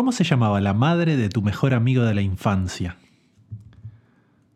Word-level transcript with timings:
¿Cómo 0.00 0.12
se 0.12 0.24
llamaba 0.24 0.62
la 0.62 0.72
madre 0.72 1.18
de 1.18 1.28
tu 1.28 1.42
mejor 1.42 1.74
amigo 1.74 2.04
de 2.04 2.14
la 2.14 2.22
infancia? 2.22 2.96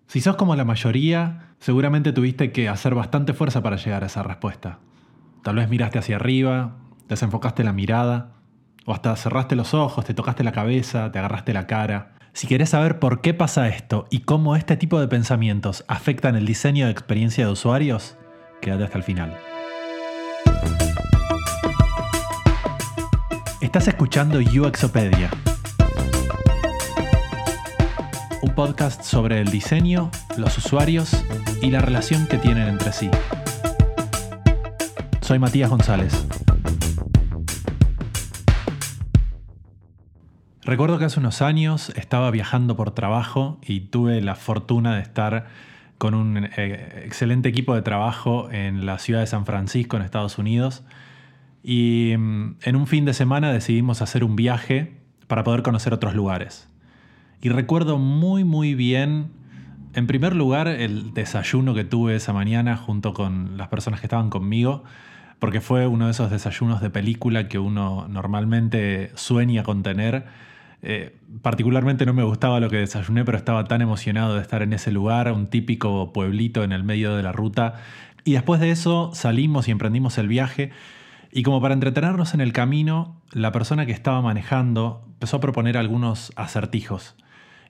Si 0.07 0.23
sos 0.23 0.37
como 0.37 0.57
la 0.57 0.65
mayoría, 0.65 1.51
seguramente 1.59 2.15
tuviste 2.15 2.51
que 2.51 2.71
hacer 2.71 2.95
bastante 2.95 3.35
fuerza 3.35 3.63
para 3.63 3.77
llegar 3.77 4.03
a 4.05 4.07
esa 4.07 4.23
respuesta. 4.23 4.79
Tal 5.43 5.57
vez 5.57 5.69
miraste 5.69 5.99
hacia 5.99 6.17
arriba, 6.17 6.79
desenfocaste 7.11 7.63
la 7.63 7.75
mirada, 7.75 8.33
o 8.87 8.95
hasta 8.95 9.15
cerraste 9.17 9.55
los 9.55 9.75
ojos, 9.75 10.07
te 10.07 10.15
tocaste 10.15 10.45
la 10.45 10.53
cabeza, 10.53 11.13
te 11.13 11.19
agarraste 11.19 11.53
la 11.53 11.67
cara. 11.67 12.15
Si 12.33 12.47
querés 12.47 12.71
saber 12.71 12.99
por 12.99 13.21
qué 13.21 13.35
pasa 13.35 13.69
esto 13.69 14.07
y 14.11 14.21
cómo 14.21 14.57
este 14.57 14.79
tipo 14.79 14.99
de 14.99 15.09
pensamientos 15.09 15.85
afectan 15.89 16.37
el 16.37 16.47
diseño 16.47 16.87
de 16.87 16.93
experiencia 16.93 17.45
de 17.45 17.53
usuarios, 17.53 18.17
quédate 18.63 18.85
hasta 18.85 18.97
el 18.97 19.05
final. 19.05 19.37
Estás 23.65 23.89
escuchando 23.89 24.41
UXopedia, 24.41 25.31
un 28.43 28.55
podcast 28.55 29.03
sobre 29.03 29.41
el 29.41 29.51
diseño, 29.51 30.11
los 30.37 30.59
usuarios 30.59 31.25
y 31.63 31.71
la 31.71 31.81
relación 31.81 32.27
que 32.27 32.37
tienen 32.37 32.69
entre 32.69 32.93
sí. 32.93 33.11
Soy 35.23 35.39
Matías 35.39 35.71
González. 35.71 36.27
Recuerdo 40.61 40.99
que 40.99 41.07
hace 41.07 41.19
unos 41.19 41.41
años 41.41 41.89
estaba 41.97 42.31
viajando 42.31 42.77
por 42.77 42.91
trabajo 42.91 43.59
y 43.63 43.81
tuve 43.81 44.21
la 44.21 44.35
fortuna 44.35 44.97
de 44.97 45.01
estar 45.01 45.47
con 45.97 46.15
un 46.15 46.51
eh, 46.59 47.05
excelente 47.07 47.49
equipo 47.49 47.75
de 47.75 47.81
trabajo 47.81 48.51
en 48.51 48.85
la 48.85 48.99
ciudad 48.99 49.21
de 49.21 49.27
San 49.27 49.47
Francisco, 49.47 49.97
en 49.97 50.03
Estados 50.03 50.37
Unidos. 50.37 50.85
Y 51.65 52.15
mm, 52.17 52.57
en 52.63 52.77
un 52.77 52.87
fin 52.87 53.07
de 53.07 53.15
semana 53.15 53.51
decidimos 53.51 54.03
hacer 54.03 54.23
un 54.23 54.37
viaje 54.37 54.93
para 55.27 55.43
poder 55.43 55.63
conocer 55.63 55.95
otros 55.95 56.15
lugares. 56.15 56.69
Y 57.41 57.49
recuerdo 57.49 57.99
muy 57.99 58.45
muy 58.45 58.75
bien, 58.75 59.31
en 59.95 60.07
primer 60.07 60.37
lugar, 60.37 60.69
el 60.69 61.15
desayuno 61.15 61.73
que 61.75 61.85
tuve 61.85 62.17
esa 62.17 62.33
mañana 62.33 62.77
junto 62.77 63.15
con 63.15 63.57
las 63.57 63.69
personas 63.69 64.01
que 64.01 64.07
estaban 64.07 64.29
conmigo, 64.29 64.85
porque 65.39 65.61
fue 65.61 65.87
uno 65.87 66.07
de 66.07 66.11
esos 66.11 66.31
desayunos 66.31 66.83
de 66.83 66.91
película 66.91 67.49
que 67.49 67.59
uno 67.59 68.07
normalmente 68.09 69.11
sueña 69.15 69.63
con 69.63 69.83
tener. 69.83 70.27
Eh, 70.83 71.17
particularmente 71.41 72.05
no 72.05 72.13
me 72.13 72.25
gustaba 72.25 72.61
lo 72.61 72.69
que 72.69 72.77
desayuné, 72.77 73.25
pero 73.25 73.39
estaba 73.39 73.65
tan 73.65 73.81
emocionado 73.81 74.35
de 74.35 74.43
estar 74.43 74.63
en 74.63 74.75
ese 74.75 74.91
lugar, 74.91 75.33
un 75.33 75.47
típico 75.47 76.13
pueblito 76.13 76.63
en 76.63 76.73
el 76.73 76.85
medio 76.85 77.17
de 77.17 77.23
la 77.23 77.33
ruta. 77.33 77.75
Y 78.25 78.33
después 78.33 78.61
de 78.61 78.71
eso 78.71 79.13
salimos 79.15 79.69
y 79.69 79.71
emprendimos 79.71 80.19
el 80.19 80.29
viaje. 80.29 80.73
Y 81.37 81.43
como 81.43 81.61
para 81.61 81.75
entretenernos 81.75 82.33
en 82.33 82.41
el 82.41 82.53
camino, 82.53 83.21
la 83.33 83.51
persona 83.51 83.87
que 83.87 83.93
estaba 83.93 84.23
manejando 84.23 85.03
empezó 85.15 85.39
a 85.39 85.41
proponer 85.41 85.77
algunos 85.77 86.33
acertijos. 86.37 87.17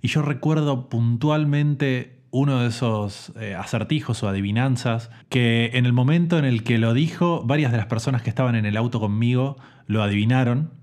Y 0.02 0.08
yo 0.08 0.20
recuerdo 0.20 0.90
puntualmente 0.90 2.18
uno 2.30 2.60
de 2.60 2.68
esos 2.68 3.32
eh, 3.40 3.54
acertijos 3.54 4.22
o 4.22 4.28
adivinanzas 4.28 5.08
que 5.30 5.70
en 5.72 5.86
el 5.86 5.94
momento 5.94 6.38
en 6.38 6.44
el 6.44 6.62
que 6.62 6.76
lo 6.76 6.92
dijo, 6.92 7.42
varias 7.46 7.72
de 7.72 7.78
las 7.78 7.86
personas 7.86 8.20
que 8.20 8.28
estaban 8.28 8.54
en 8.54 8.66
el 8.66 8.76
auto 8.76 9.00
conmigo 9.00 9.56
lo 9.86 10.02
adivinaron, 10.02 10.74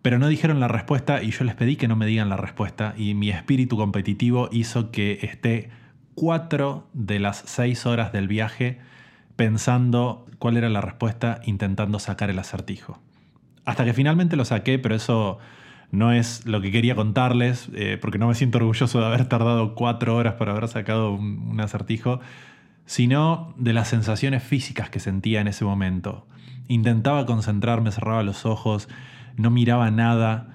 pero 0.00 0.20
no 0.20 0.28
dijeron 0.28 0.60
la 0.60 0.68
respuesta 0.68 1.24
y 1.24 1.32
yo 1.32 1.42
les 1.42 1.56
pedí 1.56 1.74
que 1.74 1.88
no 1.88 1.96
me 1.96 2.06
digan 2.06 2.28
la 2.28 2.36
respuesta 2.36 2.94
y 2.96 3.14
mi 3.14 3.30
espíritu 3.30 3.76
competitivo 3.76 4.48
hizo 4.52 4.92
que 4.92 5.18
esté 5.22 5.70
cuatro 6.14 6.88
de 6.92 7.18
las 7.18 7.38
seis 7.38 7.86
horas 7.86 8.12
del 8.12 8.28
viaje 8.28 8.78
pensando 9.34 10.29
cuál 10.40 10.56
era 10.56 10.68
la 10.68 10.80
respuesta, 10.80 11.40
intentando 11.44 12.00
sacar 12.00 12.30
el 12.30 12.38
acertijo. 12.40 12.98
Hasta 13.64 13.84
que 13.84 13.92
finalmente 13.92 14.34
lo 14.34 14.44
saqué, 14.44 14.80
pero 14.80 14.96
eso 14.96 15.38
no 15.92 16.12
es 16.12 16.46
lo 16.46 16.60
que 16.62 16.72
quería 16.72 16.94
contarles, 16.94 17.68
eh, 17.74 17.98
porque 18.00 18.18
no 18.18 18.26
me 18.26 18.34
siento 18.34 18.58
orgulloso 18.58 18.98
de 18.98 19.06
haber 19.06 19.26
tardado 19.26 19.74
cuatro 19.74 20.16
horas 20.16 20.34
para 20.34 20.52
haber 20.52 20.66
sacado 20.66 21.12
un, 21.12 21.60
acertijo, 21.60 22.20
sino 22.86 23.54
de 23.58 23.74
las 23.74 23.88
sensaciones 23.88 24.42
físicas 24.42 24.88
que 24.88 24.98
sentía 24.98 25.42
en 25.42 25.46
ese 25.46 25.64
momento. 25.64 26.26
Intentaba 26.68 27.26
concentrarme, 27.26 27.92
cerraba 27.92 28.22
los 28.22 28.46
ojos, 28.46 28.88
no 29.36 29.50
miraba 29.50 29.90
nada, 29.90 30.54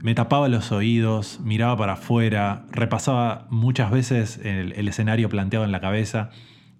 me 0.00 0.14
tapaba 0.14 0.48
los 0.48 0.70
oídos, 0.70 1.40
miraba 1.42 1.76
para 1.76 1.94
afuera, 1.94 2.66
repasaba 2.70 3.48
muchas 3.50 3.90
veces 3.90 4.38
el 4.44 4.86
escenario 4.86 5.28
planteado 5.28 5.64
en 5.64 5.72
la 5.72 5.80
cabeza 5.80 6.30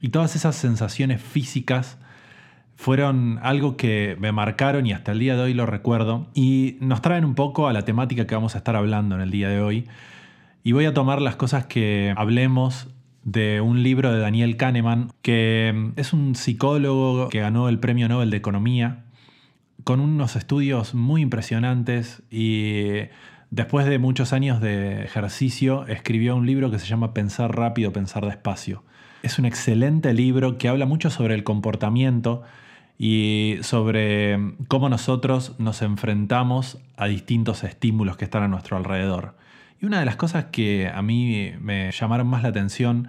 y 0.00 0.10
todas 0.10 0.36
esas 0.36 0.54
sensaciones 0.54 1.20
físicas 1.20 1.98
fueron 2.76 3.38
algo 3.42 3.76
que 3.76 4.16
me 4.18 4.32
marcaron 4.32 4.86
y 4.86 4.92
hasta 4.92 5.12
el 5.12 5.18
día 5.18 5.36
de 5.36 5.42
hoy 5.42 5.54
lo 5.54 5.66
recuerdo 5.66 6.26
y 6.34 6.76
nos 6.80 7.02
traen 7.02 7.24
un 7.24 7.34
poco 7.34 7.68
a 7.68 7.72
la 7.72 7.82
temática 7.82 8.26
que 8.26 8.34
vamos 8.34 8.54
a 8.54 8.58
estar 8.58 8.76
hablando 8.76 9.14
en 9.14 9.20
el 9.20 9.30
día 9.30 9.48
de 9.48 9.60
hoy. 9.60 9.86
Y 10.62 10.72
voy 10.72 10.86
a 10.86 10.94
tomar 10.94 11.20
las 11.20 11.36
cosas 11.36 11.66
que 11.66 12.12
hablemos 12.16 12.88
de 13.22 13.60
un 13.60 13.82
libro 13.82 14.12
de 14.12 14.18
Daniel 14.18 14.56
Kahneman, 14.56 15.10
que 15.22 15.92
es 15.96 16.12
un 16.12 16.34
psicólogo 16.34 17.28
que 17.28 17.40
ganó 17.40 17.68
el 17.68 17.78
Premio 17.78 18.08
Nobel 18.08 18.30
de 18.30 18.36
Economía, 18.36 19.04
con 19.84 20.00
unos 20.00 20.36
estudios 20.36 20.94
muy 20.94 21.22
impresionantes 21.22 22.22
y 22.30 23.08
después 23.50 23.86
de 23.86 23.98
muchos 23.98 24.32
años 24.32 24.60
de 24.60 25.04
ejercicio 25.04 25.86
escribió 25.86 26.36
un 26.36 26.46
libro 26.46 26.70
que 26.70 26.78
se 26.78 26.86
llama 26.86 27.14
Pensar 27.14 27.54
rápido, 27.56 27.92
pensar 27.92 28.24
despacio 28.24 28.82
es 29.24 29.38
un 29.38 29.46
excelente 29.46 30.12
libro 30.12 30.58
que 30.58 30.68
habla 30.68 30.84
mucho 30.84 31.08
sobre 31.08 31.34
el 31.34 31.44
comportamiento 31.44 32.42
y 32.98 33.56
sobre 33.62 34.38
cómo 34.68 34.90
nosotros 34.90 35.54
nos 35.58 35.80
enfrentamos 35.80 36.78
a 36.98 37.06
distintos 37.06 37.64
estímulos 37.64 38.18
que 38.18 38.26
están 38.26 38.42
a 38.42 38.48
nuestro 38.48 38.76
alrededor. 38.76 39.34
Y 39.80 39.86
una 39.86 39.98
de 39.98 40.04
las 40.04 40.16
cosas 40.16 40.46
que 40.52 40.88
a 40.94 41.00
mí 41.00 41.52
me 41.58 41.90
llamaron 41.90 42.26
más 42.26 42.42
la 42.42 42.50
atención 42.50 43.08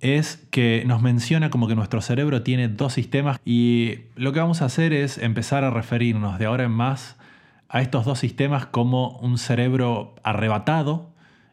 es 0.00 0.46
que 0.52 0.84
nos 0.86 1.02
menciona 1.02 1.50
como 1.50 1.66
que 1.66 1.74
nuestro 1.74 2.00
cerebro 2.00 2.42
tiene 2.42 2.68
dos 2.68 2.92
sistemas 2.92 3.40
y 3.44 4.02
lo 4.14 4.32
que 4.32 4.38
vamos 4.38 4.62
a 4.62 4.66
hacer 4.66 4.92
es 4.92 5.18
empezar 5.18 5.64
a 5.64 5.70
referirnos 5.70 6.38
de 6.38 6.46
ahora 6.46 6.62
en 6.62 6.70
más 6.70 7.16
a 7.68 7.82
estos 7.82 8.04
dos 8.04 8.20
sistemas 8.20 8.66
como 8.66 9.18
un 9.18 9.36
cerebro 9.36 10.14
arrebatado 10.22 11.10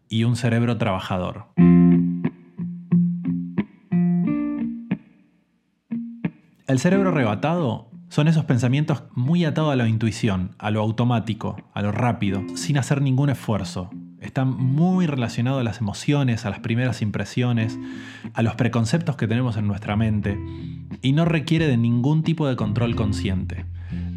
y 0.07 0.23
un 0.23 0.35
cerebro 0.35 0.77
trabajador. 0.77 1.47
El 6.75 6.81
cerebro 6.81 7.11
arrebatado 7.11 7.89
son 8.09 8.27
esos 8.27 8.43
pensamientos 8.43 9.03
muy 9.13 9.45
atados 9.45 9.71
a 9.71 9.77
la 9.77 9.87
intuición, 9.87 10.57
a 10.59 10.71
lo 10.71 10.81
automático, 10.81 11.55
a 11.73 11.81
lo 11.81 11.93
rápido, 11.93 12.43
sin 12.55 12.77
hacer 12.77 13.01
ningún 13.01 13.29
esfuerzo. 13.29 13.89
Están 14.19 14.49
muy 14.49 15.07
relacionados 15.07 15.61
a 15.61 15.63
las 15.63 15.79
emociones, 15.79 16.45
a 16.45 16.49
las 16.49 16.59
primeras 16.59 17.01
impresiones, 17.01 17.79
a 18.33 18.41
los 18.41 18.55
preconceptos 18.55 19.15
que 19.15 19.25
tenemos 19.25 19.55
en 19.55 19.67
nuestra 19.67 19.95
mente 19.95 20.37
y 21.01 21.13
no 21.13 21.23
requiere 21.23 21.69
de 21.69 21.77
ningún 21.77 22.23
tipo 22.23 22.45
de 22.45 22.57
control 22.57 22.97
consciente. 22.97 23.63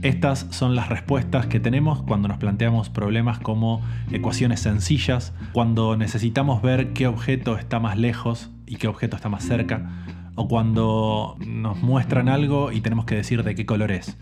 Estas 0.03 0.49
son 0.51 0.75
las 0.75 0.89
respuestas 0.89 1.47
que 1.47 1.61
tenemos 1.61 2.03
cuando 2.03 2.27
nos 2.27 2.39
planteamos 2.39 2.89
problemas 2.91 3.39
como 3.39 3.83
ecuaciones 4.11 4.59
sencillas, 4.59 5.33
cuando 5.53 5.97
necesitamos 5.97 6.61
ver 6.61 6.93
qué 6.93 7.07
objeto 7.07 7.57
está 7.57 7.79
más 7.79 7.97
lejos 7.97 8.51
y 8.67 8.77
qué 8.77 8.89
objeto 8.89 9.15
está 9.15 9.29
más 9.29 9.45
cerca, 9.45 9.89
o 10.38 10.47
cuando 10.47 11.37
nos 11.44 11.82
muestran 11.82 12.28
algo 12.28 12.71
y 12.71 12.81
tenemos 12.81 13.04
que 13.06 13.16
decir 13.16 13.43
de 13.43 13.56
qué 13.56 13.66
color 13.66 13.91
es. 13.91 14.16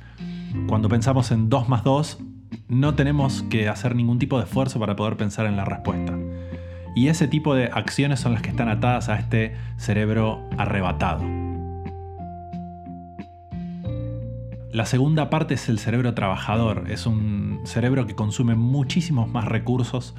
Cuando 0.66 0.88
pensamos 0.88 1.30
en 1.30 1.50
2 1.50 1.68
más 1.68 1.84
2, 1.84 2.18
no 2.68 2.94
tenemos 2.94 3.42
que 3.50 3.68
hacer 3.68 3.94
ningún 3.94 4.18
tipo 4.18 4.38
de 4.38 4.44
esfuerzo 4.44 4.80
para 4.80 4.96
poder 4.96 5.18
pensar 5.18 5.44
en 5.44 5.56
la 5.56 5.66
respuesta. 5.66 6.18
Y 6.94 7.08
ese 7.08 7.28
tipo 7.28 7.54
de 7.54 7.66
acciones 7.66 8.18
son 8.18 8.32
las 8.32 8.40
que 8.40 8.48
están 8.48 8.70
atadas 8.70 9.10
a 9.10 9.16
este 9.16 9.56
cerebro 9.76 10.40
arrebatado. 10.56 11.22
La 14.72 14.86
segunda 14.86 15.28
parte 15.28 15.52
es 15.52 15.68
el 15.68 15.78
cerebro 15.78 16.14
trabajador. 16.14 16.84
Es 16.88 17.04
un 17.04 17.60
cerebro 17.64 18.06
que 18.06 18.14
consume 18.14 18.54
muchísimos 18.54 19.28
más 19.28 19.44
recursos 19.44 20.14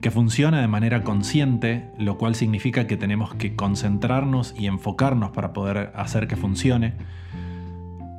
que 0.00 0.10
funciona 0.10 0.60
de 0.60 0.68
manera 0.68 1.04
consciente, 1.04 1.90
lo 1.98 2.16
cual 2.16 2.34
significa 2.34 2.86
que 2.86 2.96
tenemos 2.96 3.34
que 3.34 3.54
concentrarnos 3.54 4.54
y 4.56 4.66
enfocarnos 4.66 5.30
para 5.30 5.52
poder 5.52 5.92
hacer 5.94 6.26
que 6.26 6.36
funcione. 6.36 6.94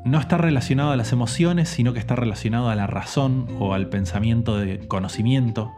No 0.06 0.20
está 0.20 0.38
relacionado 0.38 0.92
a 0.92 0.96
las 0.96 1.12
emociones, 1.12 1.70
sino 1.70 1.94
que 1.94 2.00
está 2.00 2.16
relacionado 2.16 2.70
a 2.70 2.76
la 2.76 2.88
razón 2.88 3.48
o 3.60 3.74
al 3.74 3.90
pensamiento 3.90 4.58
de 4.58 4.88
conocimiento. 4.88 5.72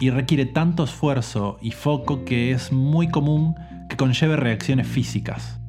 Y 0.00 0.10
requiere 0.10 0.46
tanto 0.46 0.84
esfuerzo 0.84 1.58
y 1.60 1.70
foco 1.72 2.24
que 2.24 2.52
es 2.52 2.72
muy 2.72 3.08
común 3.08 3.54
que 3.88 3.96
conlleve 3.96 4.36
reacciones 4.36 4.86
físicas 4.86 5.60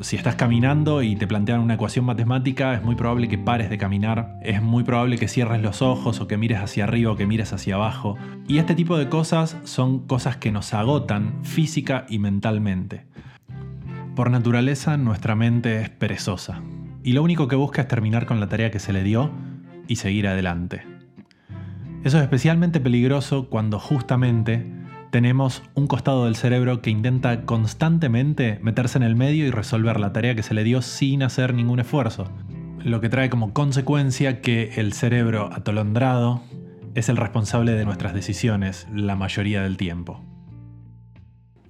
si 0.00 0.16
estás 0.16 0.36
caminando 0.36 1.02
y 1.02 1.16
te 1.16 1.26
plantean 1.26 1.60
una 1.60 1.74
ecuación 1.74 2.04
matemática, 2.04 2.74
es 2.74 2.82
muy 2.82 2.96
probable 2.96 3.28
que 3.28 3.38
pares 3.38 3.70
de 3.70 3.78
caminar, 3.78 4.38
es 4.42 4.60
muy 4.60 4.84
probable 4.84 5.16
que 5.16 5.26
cierres 5.26 5.62
los 5.62 5.80
ojos 5.80 6.20
o 6.20 6.28
que 6.28 6.36
mires 6.36 6.58
hacia 6.58 6.84
arriba 6.84 7.12
o 7.12 7.16
que 7.16 7.26
mires 7.26 7.52
hacia 7.52 7.76
abajo. 7.76 8.16
Y 8.46 8.58
este 8.58 8.74
tipo 8.74 8.98
de 8.98 9.08
cosas 9.08 9.56
son 9.64 10.06
cosas 10.06 10.36
que 10.36 10.52
nos 10.52 10.74
agotan 10.74 11.42
física 11.44 12.04
y 12.10 12.18
mentalmente. 12.18 13.06
Por 14.14 14.30
naturaleza, 14.30 14.96
nuestra 14.96 15.34
mente 15.34 15.80
es 15.80 15.88
perezosa 15.88 16.60
y 17.02 17.12
lo 17.12 17.22
único 17.22 17.48
que 17.48 17.56
busca 17.56 17.82
es 17.82 17.88
terminar 17.88 18.26
con 18.26 18.38
la 18.38 18.48
tarea 18.48 18.70
que 18.70 18.80
se 18.80 18.92
le 18.92 19.02
dio 19.02 19.30
y 19.88 19.96
seguir 19.96 20.28
adelante. 20.28 20.82
Eso 22.04 22.18
es 22.18 22.22
especialmente 22.22 22.80
peligroso 22.80 23.48
cuando 23.48 23.80
justamente 23.80 24.75
tenemos 25.10 25.62
un 25.74 25.86
costado 25.86 26.24
del 26.24 26.36
cerebro 26.36 26.82
que 26.82 26.90
intenta 26.90 27.44
constantemente 27.44 28.58
meterse 28.62 28.98
en 28.98 29.04
el 29.04 29.16
medio 29.16 29.46
y 29.46 29.50
resolver 29.50 30.00
la 30.00 30.12
tarea 30.12 30.34
que 30.34 30.42
se 30.42 30.54
le 30.54 30.64
dio 30.64 30.82
sin 30.82 31.22
hacer 31.22 31.54
ningún 31.54 31.80
esfuerzo. 31.80 32.30
Lo 32.82 33.00
que 33.00 33.08
trae 33.08 33.30
como 33.30 33.52
consecuencia 33.52 34.40
que 34.40 34.74
el 34.76 34.92
cerebro 34.92 35.50
atolondrado 35.52 36.42
es 36.94 37.08
el 37.08 37.16
responsable 37.16 37.72
de 37.72 37.84
nuestras 37.84 38.14
decisiones 38.14 38.86
la 38.92 39.16
mayoría 39.16 39.62
del 39.62 39.76
tiempo. 39.76 40.24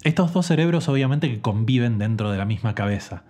Estos 0.04 0.32
dos 0.32 0.46
cerebros 0.46 0.88
obviamente 0.88 1.28
que 1.28 1.40
conviven 1.40 1.98
dentro 1.98 2.30
de 2.30 2.38
la 2.38 2.44
misma 2.44 2.74
cabeza 2.74 3.24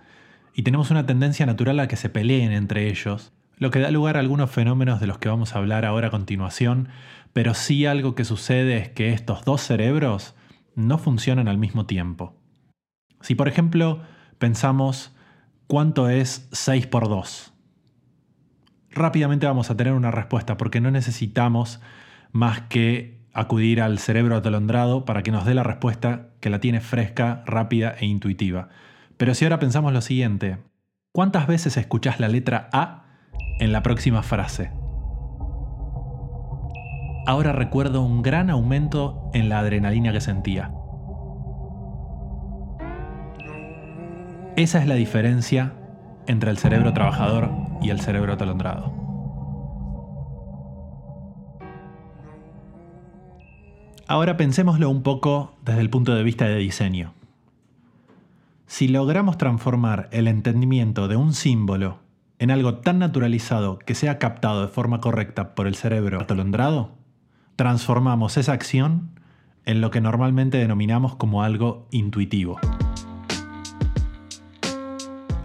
y 0.53 0.63
tenemos 0.63 0.91
una 0.91 1.05
tendencia 1.05 1.45
natural 1.45 1.79
a 1.79 1.87
que 1.87 1.95
se 1.95 2.09
peleen 2.09 2.51
entre 2.51 2.89
ellos, 2.89 3.33
lo 3.57 3.71
que 3.71 3.79
da 3.79 3.91
lugar 3.91 4.17
a 4.17 4.19
algunos 4.19 4.51
fenómenos 4.51 4.99
de 4.99 5.07
los 5.07 5.17
que 5.17 5.29
vamos 5.29 5.55
a 5.55 5.57
hablar 5.57 5.85
ahora 5.85 6.07
a 6.07 6.11
continuación, 6.11 6.89
pero 7.33 7.53
sí 7.53 7.85
algo 7.85 8.15
que 8.15 8.23
sucede 8.23 8.77
es 8.77 8.89
que 8.89 9.13
estos 9.13 9.43
dos 9.43 9.61
cerebros 9.61 10.35
no 10.75 10.97
funcionan 10.97 11.47
al 11.47 11.57
mismo 11.57 11.85
tiempo. 11.85 12.35
Si 13.21 13.35
por 13.35 13.47
ejemplo 13.47 14.01
pensamos 14.37 15.15
cuánto 15.65 16.07
es 16.09 16.47
6 16.51 16.85
por 16.87 17.09
2, 17.09 17.53
rápidamente 18.91 19.47
vamos 19.47 19.71
a 19.71 19.77
tener 19.77 19.93
una 19.93 20.11
respuesta 20.11 20.57
porque 20.57 20.79
no 20.79 20.91
necesitamos 20.91 21.81
más 22.31 22.61
que 22.61 23.17
acudir 23.33 23.81
al 23.81 23.97
cerebro 23.99 24.35
atolondrado 24.35 25.05
para 25.05 25.23
que 25.23 25.31
nos 25.31 25.45
dé 25.45 25.55
la 25.55 25.63
respuesta 25.63 26.29
que 26.39 26.49
la 26.49 26.59
tiene 26.59 26.79
fresca, 26.79 27.43
rápida 27.45 27.95
e 27.99 28.05
intuitiva. 28.05 28.69
Pero 29.17 29.33
si 29.33 29.45
ahora 29.45 29.59
pensamos 29.59 29.93
lo 29.93 30.01
siguiente, 30.01 30.57
¿cuántas 31.11 31.47
veces 31.47 31.77
escuchás 31.77 32.19
la 32.19 32.27
letra 32.27 32.69
A 32.71 33.06
en 33.59 33.71
la 33.71 33.83
próxima 33.83 34.23
frase. 34.23 34.71
Ahora 37.25 37.51
recuerdo 37.51 38.03
un 38.03 38.21
gran 38.21 38.49
aumento 38.49 39.29
en 39.33 39.49
la 39.49 39.59
adrenalina 39.59 40.11
que 40.13 40.21
sentía. 40.21 40.71
Esa 44.55 44.79
es 44.79 44.87
la 44.87 44.95
diferencia 44.95 45.73
entre 46.25 46.49
el 46.49 46.57
cerebro 46.57 46.93
trabajador 46.93 47.51
y 47.81 47.89
el 47.89 47.99
cerebro 47.99 48.33
atolondrado. 48.33 48.93
Ahora 54.07 54.37
pensémoslo 54.37 54.89
un 54.89 55.03
poco 55.03 55.53
desde 55.65 55.81
el 55.81 55.89
punto 55.89 56.15
de 56.15 56.23
vista 56.23 56.45
de 56.45 56.55
diseño. 56.55 57.13
Si 58.65 58.87
logramos 58.87 59.37
transformar 59.37 60.07
el 60.11 60.27
entendimiento 60.27 61.09
de 61.09 61.17
un 61.17 61.33
símbolo 61.33 62.06
en 62.39 62.51
algo 62.51 62.75
tan 62.75 62.99
naturalizado 62.99 63.79
que 63.79 63.95
sea 63.95 64.19
captado 64.19 64.61
de 64.61 64.67
forma 64.67 65.01
correcta 65.01 65.55
por 65.55 65.67
el 65.67 65.75
cerebro 65.75 66.21
atolondrado, 66.21 66.91
transformamos 67.55 68.37
esa 68.37 68.53
acción 68.53 69.09
en 69.65 69.81
lo 69.81 69.89
que 69.89 70.01
normalmente 70.01 70.57
denominamos 70.57 71.15
como 71.15 71.43
algo 71.43 71.87
intuitivo. 71.91 72.59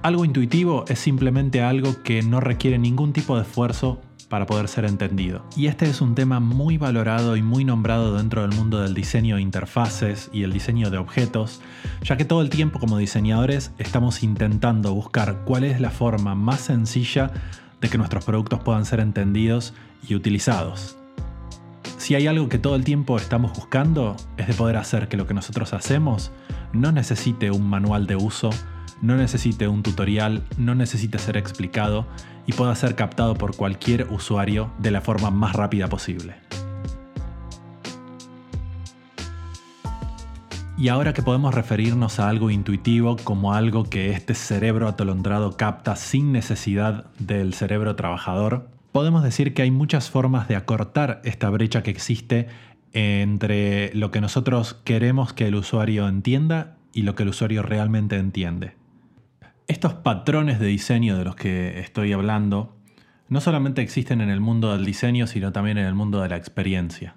Algo 0.02 0.24
intuitivo 0.24 0.84
es 0.88 0.98
simplemente 0.98 1.62
algo 1.62 2.02
que 2.02 2.22
no 2.22 2.40
requiere 2.40 2.78
ningún 2.78 3.12
tipo 3.12 3.36
de 3.36 3.42
esfuerzo 3.42 4.00
para 4.32 4.46
poder 4.46 4.66
ser 4.66 4.86
entendido. 4.86 5.44
Y 5.56 5.66
este 5.66 5.84
es 5.84 6.00
un 6.00 6.14
tema 6.14 6.40
muy 6.40 6.78
valorado 6.78 7.36
y 7.36 7.42
muy 7.42 7.66
nombrado 7.66 8.16
dentro 8.16 8.40
del 8.40 8.56
mundo 8.56 8.80
del 8.80 8.94
diseño 8.94 9.36
de 9.36 9.42
interfaces 9.42 10.30
y 10.32 10.42
el 10.42 10.54
diseño 10.54 10.88
de 10.88 10.96
objetos, 10.96 11.60
ya 12.02 12.16
que 12.16 12.24
todo 12.24 12.40
el 12.40 12.48
tiempo 12.48 12.78
como 12.78 12.96
diseñadores 12.96 13.72
estamos 13.76 14.22
intentando 14.22 14.94
buscar 14.94 15.42
cuál 15.44 15.64
es 15.64 15.82
la 15.82 15.90
forma 15.90 16.34
más 16.34 16.60
sencilla 16.60 17.30
de 17.82 17.90
que 17.90 17.98
nuestros 17.98 18.24
productos 18.24 18.60
puedan 18.60 18.86
ser 18.86 19.00
entendidos 19.00 19.74
y 20.08 20.14
utilizados. 20.14 20.96
Si 21.98 22.14
hay 22.14 22.26
algo 22.26 22.48
que 22.48 22.58
todo 22.58 22.74
el 22.74 22.84
tiempo 22.84 23.18
estamos 23.18 23.52
buscando, 23.52 24.16
es 24.38 24.46
de 24.46 24.54
poder 24.54 24.78
hacer 24.78 25.08
que 25.08 25.18
lo 25.18 25.26
que 25.26 25.34
nosotros 25.34 25.74
hacemos 25.74 26.32
no 26.72 26.90
necesite 26.90 27.50
un 27.50 27.68
manual 27.68 28.06
de 28.06 28.16
uso, 28.16 28.48
no 29.02 29.16
necesite 29.16 29.68
un 29.68 29.82
tutorial, 29.82 30.44
no 30.56 30.74
necesite 30.74 31.18
ser 31.18 31.36
explicado 31.36 32.06
y 32.46 32.52
pueda 32.52 32.74
ser 32.74 32.94
captado 32.94 33.34
por 33.34 33.56
cualquier 33.56 34.06
usuario 34.10 34.72
de 34.78 34.92
la 34.92 35.00
forma 35.00 35.30
más 35.30 35.54
rápida 35.54 35.88
posible. 35.88 36.36
Y 40.78 40.88
ahora 40.88 41.12
que 41.12 41.22
podemos 41.22 41.54
referirnos 41.54 42.18
a 42.18 42.28
algo 42.28 42.50
intuitivo 42.50 43.16
como 43.22 43.54
algo 43.54 43.84
que 43.84 44.10
este 44.10 44.34
cerebro 44.34 44.88
atolondrado 44.88 45.56
capta 45.56 45.96
sin 45.96 46.32
necesidad 46.32 47.04
del 47.18 47.54
cerebro 47.54 47.94
trabajador, 47.94 48.68
podemos 48.90 49.22
decir 49.22 49.54
que 49.54 49.62
hay 49.62 49.70
muchas 49.70 50.10
formas 50.10 50.48
de 50.48 50.56
acortar 50.56 51.20
esta 51.24 51.50
brecha 51.50 51.82
que 51.82 51.90
existe 51.90 52.48
entre 52.92 53.94
lo 53.94 54.10
que 54.10 54.20
nosotros 54.20 54.74
queremos 54.84 55.32
que 55.32 55.46
el 55.46 55.54
usuario 55.54 56.08
entienda 56.08 56.76
y 56.92 57.02
lo 57.02 57.14
que 57.14 57.22
el 57.22 57.30
usuario 57.30 57.62
realmente 57.62 58.16
entiende. 58.16 58.81
Estos 59.72 59.94
patrones 59.94 60.60
de 60.60 60.66
diseño 60.66 61.16
de 61.16 61.24
los 61.24 61.34
que 61.34 61.80
estoy 61.80 62.12
hablando 62.12 62.76
no 63.30 63.40
solamente 63.40 63.80
existen 63.80 64.20
en 64.20 64.28
el 64.28 64.38
mundo 64.38 64.70
del 64.70 64.84
diseño, 64.84 65.26
sino 65.26 65.50
también 65.50 65.78
en 65.78 65.86
el 65.86 65.94
mundo 65.94 66.20
de 66.20 66.28
la 66.28 66.36
experiencia. 66.36 67.14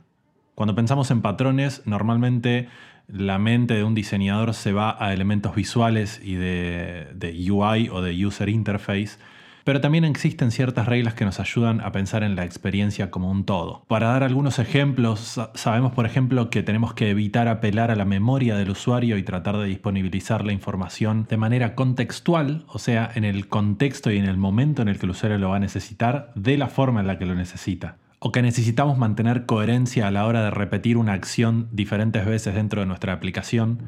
Cuando 0.56 0.74
pensamos 0.74 1.12
en 1.12 1.22
patrones, 1.22 1.81
normalmente 1.84 2.69
la 3.10 3.40
mente 3.40 3.74
de 3.74 3.84
un 3.84 3.94
diseñador 3.94 4.54
se 4.54 4.72
va 4.72 4.96
a 5.06 5.13
elementos 5.13 5.54
visuales 5.54 6.22
y 6.24 6.36
de, 6.36 7.10
UI 7.52 7.90
o 7.90 8.02
de 8.02 8.25
User 8.25 8.48
Interface 8.48 9.18
pero 9.65 9.81
también 9.81 10.06
existen 10.06 10.51
ciertas 10.51 10.85
reglas 10.85 11.15
que 11.15 11.25
nos 11.25 11.39
ayudan 11.39 11.81
a 11.81 11.91
pensar 11.91 12.23
en 12.23 12.35
la 12.35 12.45
experiencia 12.45 13.09
como 13.09 13.31
un 13.31 13.45
todo. 13.45 13.83
Para 13.88 14.09
dar 14.09 14.23
algunos 14.23 14.59
ejemplos, 14.59 15.41
sabemos 15.56 15.91
por 15.91 16.06
ejemplo 16.06 16.51
que 16.51 16.63
tenemos 16.63 16.94
que 16.94 17.09
evitar 17.09 17.47
apelar 17.47 17.89
a 17.89 17.95
la 17.95 18.06
memoria 18.06 18.56
del 18.56 18.69
usuario 18.69 19.17
y 19.17 19.23
tratar 19.23 19.57
de 19.57 19.65
disponibilizar 19.65 20.45
la 20.45 20.53
información 20.53 21.25
de 21.27 21.38
manera 21.38 21.73
contextual, 21.73 22.63
o 22.67 22.77
sea, 22.77 23.12
en 23.15 23.25
el 23.25 23.47
contexto 23.47 24.12
y 24.12 24.17
en 24.17 24.25
el 24.25 24.38
momento 24.38 24.83
en 24.83 24.88
el 24.88 25.00
que 25.00 25.07
el 25.07 25.12
usuario 25.12 25.39
lo 25.39 25.50
va 25.50 25.57
a 25.57 25.59
necesitar, 25.59 26.31
de 26.35 26.57
la 26.57 26.67
forma 26.67 27.01
en 27.01 27.07
la 27.07 27.17
que 27.17 27.25
lo 27.25 27.35
necesita 27.35 27.97
o 28.19 28.31
que 28.31 28.41
necesitamos 28.41 28.97
mantener 28.97 29.45
coherencia 29.45 30.07
a 30.07 30.12
la 30.12 30.25
hora 30.25 30.44
de 30.44 30.50
repetir 30.50 30.97
una 30.97 31.13
acción 31.13 31.67
diferentes 31.71 32.25
veces 32.25 32.56
dentro 32.56 32.81
de 32.81 32.88
nuestra 32.88 33.13
aplicación 33.13 33.79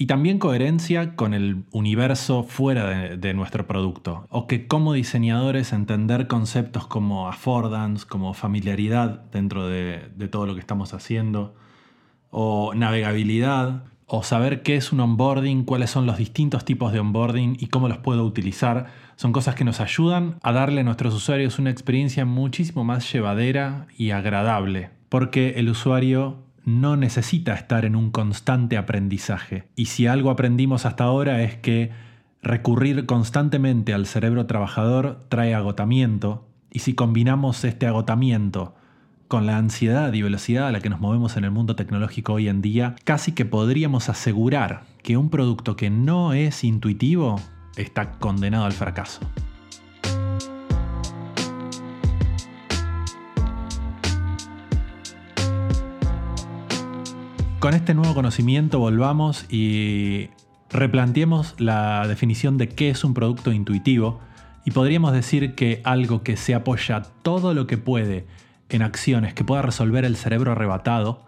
y 0.00 0.06
también 0.06 0.38
coherencia 0.38 1.14
con 1.14 1.34
el 1.34 1.64
universo 1.72 2.42
fuera 2.42 3.18
de, 3.18 3.34
nuestro 3.34 3.66
producto. 3.66 4.24
O 4.30 4.46
que 4.46 4.66
como 4.66 4.94
diseñadores 4.94 5.74
entender 5.74 6.26
conceptos 6.26 6.86
como 6.86 7.28
affordance, 7.28 8.06
como 8.06 8.32
familiaridad 8.32 9.24
dentro 9.30 9.68
de, 9.68 10.08
de 10.16 10.28
todo 10.28 10.46
lo 10.46 10.54
que 10.54 10.60
estamos 10.60 10.94
haciendo, 10.94 11.54
o 12.30 12.72
navegabilidad, 12.74 13.84
o 14.06 14.22
saber 14.22 14.62
qué 14.62 14.76
es 14.76 14.90
un 14.90 15.00
onboarding, 15.00 15.64
cuáles 15.64 15.90
son 15.90 16.06
los 16.06 16.16
distintos 16.16 16.64
tipos 16.64 16.94
de 16.94 17.00
onboarding 17.00 17.58
y 17.60 17.66
cómo 17.66 17.86
los 17.86 17.98
puedo 17.98 18.24
utilizar. 18.24 18.86
Son 19.16 19.32
cosas 19.32 19.54
que 19.54 19.64
nos 19.64 19.80
ayudan 19.80 20.38
a 20.42 20.52
darle 20.52 20.80
a 20.80 20.84
nuestros 20.84 21.12
usuarios 21.12 21.58
una 21.58 21.68
experiencia 21.68 22.24
muchísimo 22.24 22.84
más 22.84 23.12
llevadera 23.12 23.86
y 23.98 24.12
agradable. 24.12 24.88
Porque 25.10 25.56
el 25.58 25.68
usuario 25.68 26.38
no 26.64 26.96
necesita 26.96 27.54
estar 27.54 27.84
en 27.84 27.96
un 27.96 28.10
constante 28.10 28.76
aprendizaje. 28.76 29.68
Y 29.76 29.86
si 29.86 30.06
algo 30.06 30.30
aprendimos 30.30 30.86
hasta 30.86 31.04
ahora 31.04 31.42
es 31.42 31.56
que 31.56 31.90
recurrir 32.42 33.06
constantemente 33.06 33.94
al 33.94 34.06
cerebro 34.06 34.46
trabajador 34.46 35.24
trae 35.28 35.54
agotamiento, 35.54 36.46
y 36.72 36.80
si 36.80 36.94
combinamos 36.94 37.64
este 37.64 37.86
agotamiento 37.86 38.74
con 39.28 39.46
la 39.46 39.58
ansiedad 39.58 40.12
y 40.12 40.22
velocidad 40.22 40.68
a 40.68 40.72
la 40.72 40.80
que 40.80 40.88
nos 40.88 41.00
movemos 41.00 41.36
en 41.36 41.44
el 41.44 41.50
mundo 41.50 41.76
tecnológico 41.76 42.34
hoy 42.34 42.48
en 42.48 42.62
día, 42.62 42.96
casi 43.04 43.32
que 43.32 43.44
podríamos 43.44 44.08
asegurar 44.08 44.84
que 45.02 45.16
un 45.16 45.30
producto 45.30 45.76
que 45.76 45.90
no 45.90 46.32
es 46.32 46.64
intuitivo 46.64 47.40
está 47.76 48.12
condenado 48.12 48.64
al 48.64 48.72
fracaso. 48.72 49.20
Con 57.60 57.74
este 57.74 57.92
nuevo 57.92 58.14
conocimiento 58.14 58.78
volvamos 58.78 59.44
y 59.50 60.30
replanteemos 60.70 61.56
la 61.58 62.08
definición 62.08 62.56
de 62.56 62.70
qué 62.70 62.88
es 62.88 63.04
un 63.04 63.12
producto 63.12 63.52
intuitivo 63.52 64.18
y 64.64 64.70
podríamos 64.70 65.12
decir 65.12 65.54
que 65.54 65.82
algo 65.84 66.22
que 66.22 66.38
se 66.38 66.54
apoya 66.54 67.02
todo 67.20 67.52
lo 67.52 67.66
que 67.66 67.76
puede 67.76 68.26
en 68.70 68.80
acciones 68.80 69.34
que 69.34 69.44
pueda 69.44 69.60
resolver 69.60 70.06
el 70.06 70.16
cerebro 70.16 70.52
arrebatado 70.52 71.26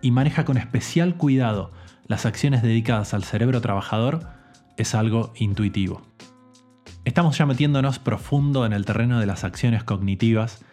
y 0.00 0.12
maneja 0.12 0.46
con 0.46 0.56
especial 0.56 1.16
cuidado 1.16 1.72
las 2.06 2.24
acciones 2.24 2.62
dedicadas 2.62 3.12
al 3.12 3.24
cerebro 3.24 3.60
trabajador 3.60 4.26
es 4.78 4.94
algo 4.94 5.34
intuitivo. 5.36 6.00
Estamos 7.04 7.36
ya 7.36 7.44
metiéndonos 7.44 7.98
profundo 7.98 8.64
en 8.64 8.72
el 8.72 8.86
terreno 8.86 9.20
de 9.20 9.26
las 9.26 9.44
acciones 9.44 9.84
cognitivas 9.84 10.64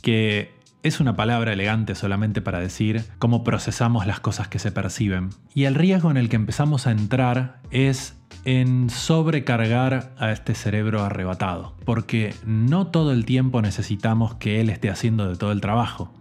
que 0.00 0.54
es 0.84 1.00
una 1.00 1.16
palabra 1.16 1.54
elegante 1.54 1.94
solamente 1.94 2.42
para 2.42 2.60
decir 2.60 3.04
cómo 3.18 3.42
procesamos 3.42 4.06
las 4.06 4.20
cosas 4.20 4.48
que 4.48 4.58
se 4.58 4.70
perciben. 4.70 5.30
Y 5.54 5.64
el 5.64 5.74
riesgo 5.74 6.10
en 6.10 6.18
el 6.18 6.28
que 6.28 6.36
empezamos 6.36 6.86
a 6.86 6.90
entrar 6.90 7.60
es 7.70 8.16
en 8.44 8.90
sobrecargar 8.90 10.12
a 10.18 10.30
este 10.30 10.54
cerebro 10.54 11.02
arrebatado, 11.02 11.74
porque 11.86 12.34
no 12.44 12.88
todo 12.88 13.12
el 13.12 13.24
tiempo 13.24 13.62
necesitamos 13.62 14.34
que 14.34 14.60
él 14.60 14.68
esté 14.68 14.90
haciendo 14.90 15.26
de 15.26 15.36
todo 15.36 15.52
el 15.52 15.62
trabajo. 15.62 16.12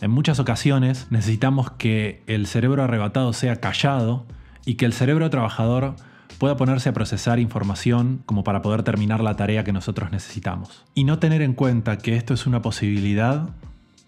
En 0.00 0.10
muchas 0.10 0.40
ocasiones 0.40 1.08
necesitamos 1.10 1.70
que 1.72 2.22
el 2.26 2.46
cerebro 2.46 2.82
arrebatado 2.82 3.34
sea 3.34 3.56
callado 3.56 4.24
y 4.64 4.76
que 4.76 4.86
el 4.86 4.94
cerebro 4.94 5.28
trabajador 5.28 5.94
pueda 6.38 6.56
ponerse 6.56 6.88
a 6.88 6.94
procesar 6.94 7.38
información 7.38 8.22
como 8.24 8.44
para 8.44 8.62
poder 8.62 8.82
terminar 8.82 9.22
la 9.22 9.36
tarea 9.36 9.62
que 9.62 9.72
nosotros 9.74 10.10
necesitamos. 10.10 10.84
Y 10.94 11.04
no 11.04 11.18
tener 11.18 11.42
en 11.42 11.52
cuenta 11.52 11.98
que 11.98 12.16
esto 12.16 12.32
es 12.32 12.46
una 12.46 12.62
posibilidad 12.62 13.50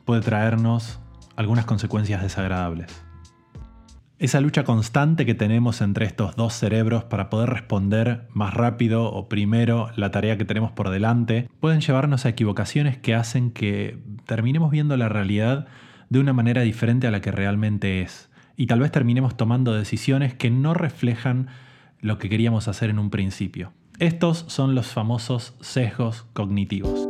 puede 0.09 0.23
traernos 0.23 0.99
algunas 1.37 1.67
consecuencias 1.67 2.23
desagradables. 2.23 2.87
Esa 4.19 4.41
lucha 4.41 4.65
constante 4.65 5.27
que 5.27 5.35
tenemos 5.35 5.83
entre 5.83 6.07
estos 6.07 6.35
dos 6.35 6.55
cerebros 6.55 7.05
para 7.05 7.29
poder 7.29 7.50
responder 7.50 8.27
más 8.33 8.55
rápido 8.55 9.12
o 9.12 9.29
primero 9.29 9.91
la 9.97 10.11
tarea 10.11 10.38
que 10.38 10.47
tenemos 10.47 10.73
por 10.73 10.88
delante 10.88 11.50
pueden 11.61 11.83
llevarnos 11.83 12.25
a 12.25 12.31
equivocaciones 12.31 12.97
que 12.97 13.15
hacen 13.15 13.50
que 13.50 13.99
terminemos 14.25 14.71
viendo 14.71 14.97
la 14.97 15.11
realidad 15.11 15.67
de 16.09 16.21
una 16.21 16.33
manera 16.33 16.62
diferente 16.62 17.07
a 17.07 17.11
la 17.11 17.21
que 17.21 17.31
realmente 17.31 18.00
es. 18.00 18.31
Y 18.57 18.67
tal 18.67 18.81
vez 18.81 18.91
terminemos 18.91 19.37
tomando 19.37 19.75
decisiones 19.75 20.33
que 20.33 20.49
no 20.49 20.73
reflejan 20.73 21.49
lo 22.00 22.17
que 22.17 22.31
queríamos 22.31 22.67
hacer 22.67 22.88
en 22.88 22.99
un 22.99 23.11
principio. 23.11 23.75
Estos 23.99 24.47
son 24.49 24.75
los 24.75 24.87
famosos 24.87 25.55
sesgos 25.61 26.25
cognitivos. 26.33 27.08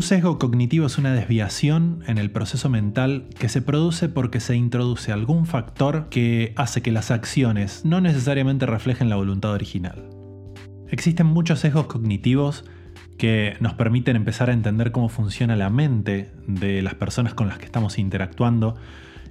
Un 0.00 0.06
sesgo 0.06 0.38
cognitivo 0.38 0.86
es 0.86 0.96
una 0.96 1.12
desviación 1.12 2.02
en 2.06 2.16
el 2.16 2.30
proceso 2.30 2.70
mental 2.70 3.26
que 3.38 3.50
se 3.50 3.60
produce 3.60 4.08
porque 4.08 4.40
se 4.40 4.56
introduce 4.56 5.12
algún 5.12 5.44
factor 5.44 6.08
que 6.08 6.54
hace 6.56 6.80
que 6.80 6.90
las 6.90 7.10
acciones 7.10 7.84
no 7.84 8.00
necesariamente 8.00 8.64
reflejen 8.64 9.10
la 9.10 9.16
voluntad 9.16 9.50
original. 9.50 10.08
Existen 10.88 11.26
muchos 11.26 11.58
sesgos 11.60 11.84
cognitivos 11.84 12.64
que 13.18 13.58
nos 13.60 13.74
permiten 13.74 14.16
empezar 14.16 14.48
a 14.48 14.54
entender 14.54 14.90
cómo 14.90 15.10
funciona 15.10 15.54
la 15.54 15.68
mente 15.68 16.32
de 16.46 16.80
las 16.80 16.94
personas 16.94 17.34
con 17.34 17.48
las 17.48 17.58
que 17.58 17.66
estamos 17.66 17.98
interactuando. 17.98 18.76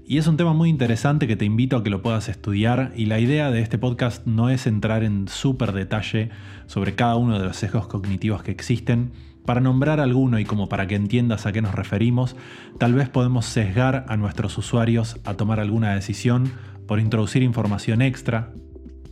Y 0.06 0.20
es 0.20 0.28
un 0.28 0.38
tema 0.38 0.54
muy 0.54 0.70
interesante 0.70 1.26
que 1.26 1.36
te 1.36 1.46
invito 1.46 1.78
a 1.78 1.84
que 1.84 1.90
lo 1.90 2.04
puedas 2.04 2.30
estudiar 2.30 2.92
y 2.96 3.08
la 3.08 3.20
idea 3.20 3.50
de 3.50 3.62
este 3.62 3.80
podcast 3.80 4.28
no 4.28 4.52
es 4.52 4.68
entrar 4.68 5.04
en 5.04 5.30
súper 5.30 5.72
detalle 5.72 6.30
sobre 6.68 6.94
cada 6.94 7.16
uno 7.16 7.40
de 7.40 7.46
los 7.46 7.58
sesgos 7.58 7.88
cognitivos 7.88 8.44
que 8.44 8.52
existen, 8.52 9.14
para 9.50 9.62
nombrar 9.62 10.00
alguno 10.00 10.38
y 10.38 10.46
como 10.46 10.70
para 10.70 10.86
que 10.86 10.94
entiendas 10.94 11.48
a 11.48 11.52
qué 11.52 11.60
nos 11.60 11.74
referimos, 11.74 12.36
tal 12.78 12.94
vez 12.94 13.10
podemos 13.10 13.48
sesgar 13.48 14.06
a 14.08 14.16
nuestros 14.16 14.56
usuarios 14.60 15.20
a 15.26 15.34
tomar 15.34 15.60
alguna 15.60 15.96
decisión 15.96 16.52
por 16.86 17.00
introducir 17.00 17.42
información 17.42 18.04
extra. 18.04 18.54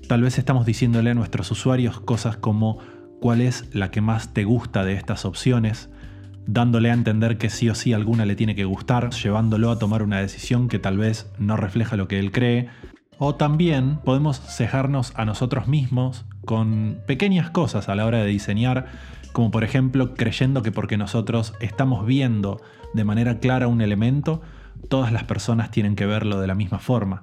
Tal 0.08 0.22
vez 0.22 0.38
estamos 0.38 0.68
diciéndole 0.68 1.10
a 1.10 1.16
nuestros 1.16 1.50
usuarios 1.50 2.00
cosas 2.02 2.38
como 2.38 2.78
cuál 3.20 3.42
es 3.42 3.68
la 3.74 3.90
que 3.90 4.00
más 4.02 4.36
te 4.36 4.44
gusta 4.44 4.86
de 4.86 4.94
estas 4.94 5.26
opciones, 5.26 5.90
dándole 6.46 6.92
a 6.92 6.94
entender 6.94 7.40
que 7.40 7.50
sí 7.50 7.68
o 7.72 7.74
sí 7.74 7.94
alguna 7.94 8.24
le 8.28 8.36
tiene 8.36 8.54
que 8.54 8.66
gustar, 8.66 9.10
llevándolo 9.10 9.72
a 9.72 9.80
tomar 9.80 10.04
una 10.04 10.20
decisión 10.20 10.68
que 10.68 10.78
tal 10.78 11.00
vez 11.00 11.32
no 11.40 11.58
refleja 11.58 11.98
lo 11.98 12.08
que 12.08 12.20
él 12.20 12.32
cree. 12.32 12.70
O 13.18 13.34
también 13.34 13.98
podemos 14.06 14.40
cejarnos 14.40 15.14
a 15.16 15.26
nosotros 15.26 15.68
mismos 15.68 16.26
con 16.46 17.00
pequeñas 17.08 17.50
cosas 17.50 17.90
a 17.90 17.96
la 17.96 18.06
hora 18.06 18.20
de 18.20 18.28
diseñar 18.28 19.17
como 19.38 19.52
por 19.52 19.64
ejemplo 19.64 20.16
creyendo 20.16 20.64
que 20.64 20.72
porque 20.72 20.98
nosotros 20.98 21.54
estamos 21.60 22.08
viendo 22.08 22.60
de 22.96 23.04
manera 23.04 23.38
clara 23.38 23.68
un 23.68 23.82
elemento, 23.82 24.42
todas 24.90 25.12
las 25.12 25.26
personas 25.26 25.70
tienen 25.70 25.96
que 25.96 26.08
verlo 26.08 26.42
de 26.42 26.48
la 26.48 26.56
misma 26.56 26.80
forma. 26.80 27.22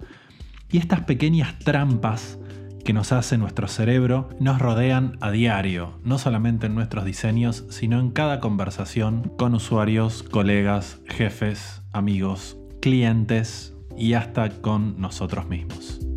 Y 0.70 0.78
estas 0.78 1.00
pequeñas 1.00 1.58
trampas 1.58 2.38
que 2.84 2.92
nos 2.92 3.10
hace 3.10 3.36
nuestro 3.36 3.66
cerebro 3.66 4.28
nos 4.38 4.60
rodean 4.60 5.18
a 5.20 5.32
diario, 5.32 5.98
no 6.04 6.18
solamente 6.18 6.66
en 6.66 6.76
nuestros 6.76 7.04
diseños, 7.04 7.64
sino 7.68 7.98
en 7.98 8.12
cada 8.12 8.38
conversación 8.38 9.32
con 9.36 9.56
usuarios, 9.56 10.22
colegas, 10.22 11.00
jefes, 11.06 11.82
amigos, 11.92 12.56
clientes 12.80 13.74
y 13.98 14.12
hasta 14.12 14.50
con 14.50 15.00
nosotros 15.00 15.48
mismos. 15.48 16.13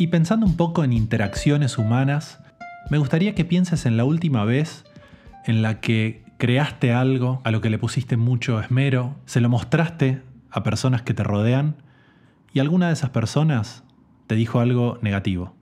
Y 0.00 0.06
pensando 0.06 0.46
un 0.46 0.56
poco 0.56 0.82
en 0.82 0.94
interacciones 0.94 1.76
humanas, 1.76 2.38
me 2.88 2.96
gustaría 2.96 3.34
que 3.34 3.44
pienses 3.44 3.84
en 3.84 3.98
la 3.98 4.06
última 4.06 4.46
vez 4.46 4.86
en 5.44 5.60
la 5.60 5.80
que 5.80 6.24
creaste 6.38 6.94
algo 6.94 7.42
a 7.44 7.50
lo 7.50 7.60
que 7.60 7.68
le 7.68 7.76
pusiste 7.76 8.16
mucho 8.16 8.58
esmero, 8.58 9.16
se 9.26 9.42
lo 9.42 9.50
mostraste 9.50 10.22
a 10.50 10.62
personas 10.62 11.02
que 11.02 11.12
te 11.12 11.22
rodean 11.22 11.76
y 12.54 12.60
alguna 12.60 12.86
de 12.86 12.94
esas 12.94 13.10
personas 13.10 13.84
te 14.26 14.36
dijo 14.36 14.60
algo 14.60 14.98
negativo. 15.02 15.54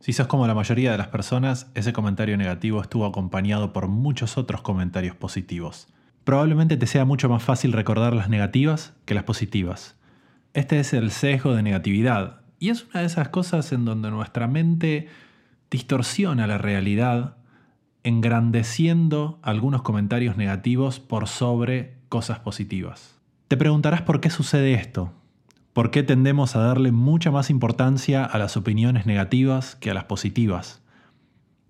Si 0.00 0.14
sos 0.14 0.26
como 0.26 0.46
la 0.46 0.54
mayoría 0.54 0.90
de 0.90 0.96
las 0.96 1.08
personas, 1.08 1.70
ese 1.74 1.92
comentario 1.92 2.38
negativo 2.38 2.80
estuvo 2.80 3.04
acompañado 3.04 3.74
por 3.74 3.88
muchos 3.88 4.38
otros 4.38 4.62
comentarios 4.62 5.16
positivos. 5.16 5.88
Probablemente 6.24 6.78
te 6.78 6.86
sea 6.86 7.04
mucho 7.04 7.28
más 7.28 7.42
fácil 7.42 7.74
recordar 7.74 8.14
las 8.14 8.30
negativas 8.30 8.94
que 9.04 9.12
las 9.12 9.24
positivas. 9.24 9.96
Este 10.54 10.80
es 10.80 10.94
el 10.94 11.10
sesgo 11.10 11.54
de 11.54 11.62
negatividad, 11.62 12.41
y 12.62 12.70
es 12.70 12.84
una 12.84 13.00
de 13.00 13.06
esas 13.06 13.30
cosas 13.30 13.72
en 13.72 13.84
donde 13.84 14.12
nuestra 14.12 14.46
mente 14.46 15.08
distorsiona 15.68 16.46
la 16.46 16.58
realidad, 16.58 17.34
engrandeciendo 18.04 19.40
algunos 19.42 19.82
comentarios 19.82 20.36
negativos 20.36 21.00
por 21.00 21.26
sobre 21.26 21.96
cosas 22.08 22.38
positivas. 22.38 23.18
Te 23.48 23.56
preguntarás 23.56 24.02
por 24.02 24.20
qué 24.20 24.30
sucede 24.30 24.74
esto. 24.74 25.12
¿Por 25.72 25.90
qué 25.90 26.04
tendemos 26.04 26.54
a 26.54 26.60
darle 26.60 26.92
mucha 26.92 27.32
más 27.32 27.50
importancia 27.50 28.24
a 28.24 28.38
las 28.38 28.56
opiniones 28.56 29.06
negativas 29.06 29.74
que 29.74 29.90
a 29.90 29.94
las 29.94 30.04
positivas? 30.04 30.84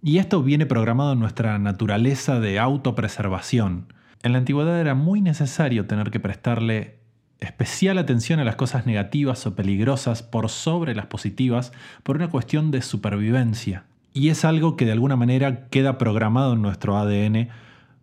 Y 0.02 0.18
esto 0.18 0.42
viene 0.42 0.66
programado 0.66 1.14
en 1.14 1.20
nuestra 1.20 1.58
naturaleza 1.58 2.38
de 2.38 2.58
autopreservación. 2.58 3.94
En 4.22 4.32
la 4.32 4.38
antigüedad 4.40 4.78
era 4.78 4.94
muy 4.94 5.22
necesario 5.22 5.86
tener 5.86 6.10
que 6.10 6.20
prestarle 6.20 7.01
especial 7.42 7.98
atención 7.98 8.40
a 8.40 8.44
las 8.44 8.56
cosas 8.56 8.86
negativas 8.86 9.46
o 9.46 9.54
peligrosas 9.54 10.22
por 10.22 10.48
sobre 10.48 10.94
las 10.94 11.06
positivas 11.06 11.72
por 12.02 12.16
una 12.16 12.30
cuestión 12.30 12.70
de 12.70 12.82
supervivencia. 12.82 13.84
Y 14.14 14.28
es 14.28 14.44
algo 14.44 14.76
que 14.76 14.84
de 14.84 14.92
alguna 14.92 15.16
manera 15.16 15.68
queda 15.68 15.98
programado 15.98 16.54
en 16.54 16.62
nuestro 16.62 16.96
ADN 16.96 17.48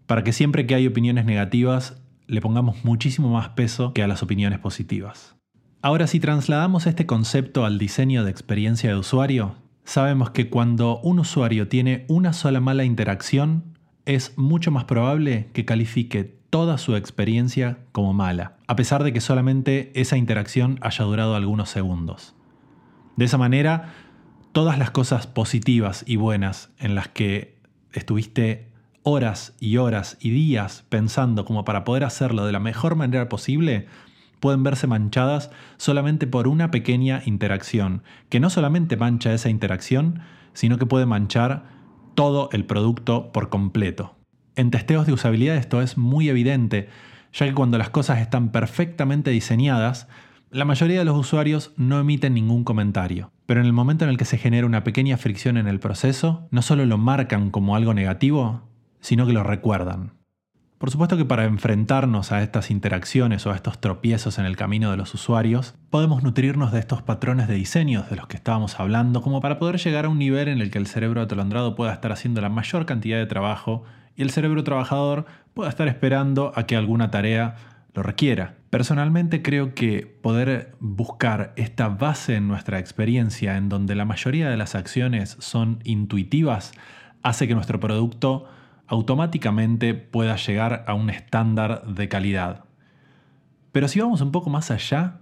para 0.06 0.24
que 0.24 0.34
siempre 0.34 0.66
que 0.66 0.76
hay 0.76 0.88
opiniones 0.88 1.26
negativas 1.26 2.02
le 2.28 2.42
pongamos 2.42 2.84
muchísimo 2.84 3.30
más 3.30 3.50
peso 3.50 3.94
que 3.94 4.04
a 4.04 4.08
las 4.08 4.24
opiniones 4.24 4.60
positivas. 4.60 5.36
Ahora, 5.82 6.08
si 6.08 6.20
trasladamos 6.20 6.88
este 6.88 7.06
concepto 7.06 7.66
al 7.66 7.80
diseño 7.80 8.24
de 8.24 8.32
experiencia 8.32 8.90
de 8.90 8.98
usuario, 8.98 9.56
sabemos 9.84 10.32
que 10.32 10.50
cuando 10.50 11.00
un 11.00 11.20
usuario 11.20 11.68
tiene 11.68 12.06
una 12.08 12.34
sola 12.34 12.60
mala 12.60 12.84
interacción, 12.84 13.78
es 14.06 14.38
mucho 14.38 14.72
más 14.72 14.86
probable 14.86 15.50
que 15.54 15.66
califique 15.66 16.39
toda 16.50 16.78
su 16.78 16.96
experiencia 16.96 17.80
como 17.92 18.14
mala, 18.14 18.58
a 18.68 18.76
pesar 18.76 19.04
de 19.04 19.14
que 19.14 19.22
solamente 19.22 19.92
esa 19.94 20.18
interacción 20.18 20.80
haya 20.82 21.06
durado 21.06 21.36
algunos 21.36 21.70
segundos. 21.70 22.36
De 23.16 23.26
esa 23.26 23.38
manera, 23.38 23.94
todas 24.52 24.80
las 24.80 24.92
cosas 24.92 25.28
positivas 25.28 26.04
y 26.08 26.16
buenas 26.16 26.70
en 26.80 26.96
las 26.96 27.08
que 27.08 27.58
estuviste 27.94 28.68
horas 29.04 29.56
y 29.60 29.78
horas 29.78 30.18
y 30.20 30.30
días 30.32 30.86
pensando 30.90 31.46
como 31.46 31.66
para 31.66 31.84
poder 31.84 32.04
hacerlo 32.04 32.46
de 32.46 32.52
la 32.52 32.60
mejor 32.60 32.96
manera 32.96 33.30
posible, 33.30 33.88
pueden 34.40 34.64
verse 34.64 34.88
manchadas 34.88 35.52
solamente 35.78 36.28
por 36.28 36.48
una 36.48 36.72
pequeña 36.72 37.22
interacción, 37.26 38.04
que 38.30 38.40
no 38.40 38.50
solamente 38.50 38.98
mancha 38.98 39.34
esa 39.34 39.50
interacción, 39.50 40.22
sino 40.54 40.78
que 40.78 40.86
puede 40.86 41.06
manchar 41.06 41.66
todo 42.16 42.50
el 42.52 42.66
producto 42.66 43.32
por 43.32 43.50
completo. 43.50 44.19
En 44.60 44.72
testeos 44.72 45.06
de 45.06 45.14
usabilidad 45.14 45.56
esto 45.56 45.82
es 45.82 45.98
muy 45.98 46.28
evidente, 46.28 46.90
ya 47.32 47.46
que 47.46 47.54
cuando 47.54 47.78
las 47.78 47.92
cosas 47.92 48.20
están 48.20 48.52
perfectamente 48.52 49.32
diseñadas, 49.32 50.10
la 50.52 50.66
mayoría 50.66 51.00
de 51.00 51.06
los 51.06 51.18
usuarios 51.18 51.72
no 51.78 51.98
emiten 51.98 52.34
ningún 52.34 52.66
comentario. 52.66 53.32
Pero 53.46 53.62
en 53.62 53.68
el 53.68 53.72
momento 53.72 54.04
en 54.04 54.12
el 54.12 54.18
que 54.18 54.26
se 54.26 54.38
genera 54.38 54.68
una 54.68 54.84
pequeña 54.84 55.16
fricción 55.16 55.56
en 55.56 55.70
el 55.70 55.80
proceso, 55.80 56.50
no 56.52 56.62
solo 56.62 56.86
lo 56.86 56.98
marcan 56.98 57.52
como 57.52 57.78
algo 57.78 57.94
negativo, 57.94 58.64
sino 59.00 59.26
que 59.26 59.32
lo 59.32 59.44
recuerdan. 59.44 60.12
Por 60.78 60.92
supuesto 60.92 61.16
que 61.16 61.24
para 61.24 61.46
enfrentarnos 61.46 62.34
a 62.34 62.44
estas 62.44 62.70
interacciones 62.70 63.46
o 63.46 63.54
a 63.54 63.56
estos 63.56 63.80
tropiezos 63.80 64.40
en 64.40 64.46
el 64.46 64.58
camino 64.58 64.92
de 64.92 64.98
los 64.98 65.14
usuarios, 65.14 65.76
podemos 65.90 66.22
nutrirnos 66.22 66.74
de 66.74 66.80
estos 66.80 67.02
patrones 67.02 67.48
de 67.48 67.56
diseños 67.56 68.10
de 68.10 68.18
los 68.18 68.28
que 68.28 68.36
estábamos 68.36 68.78
hablando, 68.78 69.22
como 69.22 69.40
para 69.40 69.58
poder 69.58 69.78
llegar 69.78 70.04
a 70.04 70.10
un 70.10 70.20
nivel 70.20 70.50
en 70.50 70.60
el 70.60 70.70
que 70.70 70.80
el 70.80 70.88
cerebro 70.88 71.22
atolondrado 71.22 71.78
pueda 71.78 71.94
estar 71.94 72.12
haciendo 72.12 72.42
la 72.42 72.50
mayor 72.50 72.86
cantidad 72.86 73.20
de 73.20 73.26
trabajo 73.26 73.86
y 74.20 74.22
el 74.22 74.32
cerebro 74.32 74.66
trabajador 74.66 75.26
pueda 75.54 75.70
estar 75.70 75.88
esperando 75.88 76.52
a 76.54 76.64
que 76.68 76.76
alguna 76.76 77.10
tarea 77.10 77.56
lo 77.94 78.04
requiera. 78.04 78.58
Personalmente 78.70 79.42
creo 79.42 79.74
que 79.74 80.06
poder 80.22 80.76
buscar 80.82 81.54
esta 81.56 81.88
base 81.88 82.36
en 82.36 82.50
nuestra 82.50 82.80
experiencia 82.80 83.56
en 83.56 83.70
donde 83.70 83.96
la 83.96 84.04
mayoría 84.04 84.50
de 84.50 84.58
las 84.58 84.76
acciones 84.76 85.38
son 85.40 85.80
intuitivas 85.86 86.74
hace 87.24 87.48
que 87.48 87.56
nuestro 87.56 87.80
producto 87.80 88.44
automáticamente 88.88 89.94
pueda 89.94 90.36
llegar 90.36 90.84
a 90.86 90.96
un 90.96 91.10
estándar 91.10 91.86
de 91.86 92.10
calidad. 92.10 92.66
Pero 93.72 93.88
si 93.88 94.02
vamos 94.02 94.20
un 94.20 94.34
poco 94.34 94.50
más 94.50 94.70
allá, 94.70 95.22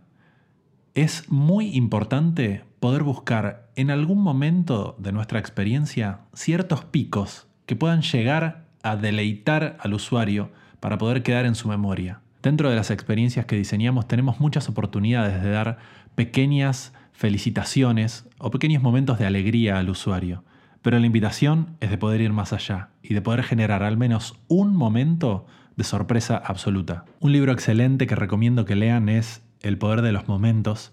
es 0.96 1.30
muy 1.30 1.76
importante 1.76 2.64
poder 2.80 3.04
buscar 3.04 3.70
en 3.76 3.92
algún 3.92 4.24
momento 4.24 4.96
de 4.98 5.12
nuestra 5.12 5.38
experiencia 5.38 6.22
ciertos 6.34 6.84
picos 6.84 7.48
que 7.68 7.76
puedan 7.76 8.02
llegar 8.02 8.67
a 8.92 8.98
deleitar 8.98 9.78
al 9.80 9.94
usuario 9.94 10.52
para 10.80 10.98
poder 10.98 11.24
quedar 11.24 11.46
en 11.46 11.56
su 11.56 11.68
memoria. 11.68 12.22
Dentro 12.44 12.70
de 12.70 12.76
las 12.76 12.92
experiencias 12.92 13.46
que 13.46 13.56
diseñamos 13.56 14.08
tenemos 14.08 14.40
muchas 14.40 14.70
oportunidades 14.70 15.42
de 15.42 15.50
dar 15.50 15.80
pequeñas 16.16 16.94
felicitaciones 17.14 18.26
o 18.38 18.52
pequeños 18.52 18.84
momentos 18.84 19.18
de 19.20 19.26
alegría 19.26 19.80
al 19.80 19.90
usuario. 19.90 20.44
Pero 20.82 21.00
la 21.00 21.06
invitación 21.06 21.76
es 21.82 21.90
de 21.90 21.98
poder 21.98 22.22
ir 22.22 22.32
más 22.32 22.54
allá 22.54 22.90
y 23.02 23.14
de 23.14 23.22
poder 23.22 23.44
generar 23.44 23.84
al 23.84 23.98
menos 23.98 24.40
un 24.48 24.76
momento 24.76 25.48
de 25.76 25.84
sorpresa 25.84 26.38
absoluta. 26.38 27.06
Un 27.20 27.32
libro 27.32 27.52
excelente 27.52 28.08
que 28.08 28.16
recomiendo 28.16 28.66
que 28.66 28.76
lean 28.76 29.10
es 29.10 29.42
El 29.62 29.78
poder 29.78 30.02
de 30.02 30.12
los 30.12 30.28
momentos. 30.28 30.92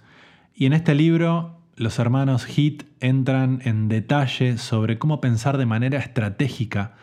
Y 0.54 0.66
en 0.66 0.72
este 0.72 0.94
libro 0.94 1.60
los 1.76 1.98
hermanos 1.98 2.46
Heath 2.46 2.84
entran 3.00 3.60
en 3.64 3.88
detalle 3.88 4.58
sobre 4.58 4.98
cómo 4.98 5.20
pensar 5.20 5.58
de 5.58 5.66
manera 5.66 5.98
estratégica 5.98 6.94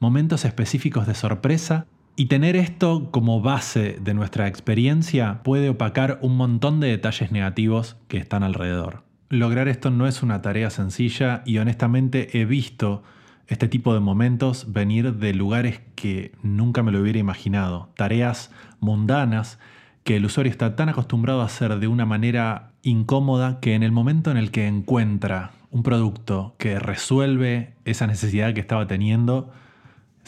momentos 0.00 0.46
específicos 0.46 1.06
de 1.06 1.14
sorpresa 1.14 1.86
y 2.16 2.26
tener 2.26 2.56
esto 2.56 3.10
como 3.10 3.40
base 3.40 3.98
de 4.00 4.14
nuestra 4.14 4.48
experiencia 4.48 5.42
puede 5.44 5.68
opacar 5.68 6.18
un 6.22 6.36
montón 6.36 6.80
de 6.80 6.88
detalles 6.88 7.30
negativos 7.30 7.96
que 8.08 8.16
están 8.16 8.42
alrededor. 8.42 9.04
Lograr 9.28 9.68
esto 9.68 9.90
no 9.90 10.08
es 10.08 10.22
una 10.22 10.42
tarea 10.42 10.70
sencilla 10.70 11.42
y 11.44 11.58
honestamente 11.58 12.40
he 12.40 12.46
visto 12.46 13.02
este 13.46 13.68
tipo 13.68 13.94
de 13.94 14.00
momentos 14.00 14.72
venir 14.72 15.14
de 15.16 15.34
lugares 15.34 15.82
que 15.94 16.32
nunca 16.42 16.82
me 16.82 16.92
lo 16.92 17.00
hubiera 17.00 17.18
imaginado, 17.18 17.90
tareas 17.96 18.50
mundanas 18.80 19.58
que 20.02 20.16
el 20.16 20.24
usuario 20.24 20.50
está 20.50 20.76
tan 20.76 20.88
acostumbrado 20.88 21.42
a 21.42 21.46
hacer 21.46 21.78
de 21.78 21.88
una 21.88 22.06
manera 22.06 22.72
incómoda 22.82 23.60
que 23.60 23.74
en 23.74 23.82
el 23.82 23.92
momento 23.92 24.30
en 24.30 24.38
el 24.38 24.50
que 24.50 24.66
encuentra 24.66 25.52
un 25.70 25.82
producto 25.82 26.54
que 26.58 26.78
resuelve 26.78 27.74
esa 27.84 28.06
necesidad 28.06 28.54
que 28.54 28.60
estaba 28.60 28.86
teniendo, 28.86 29.52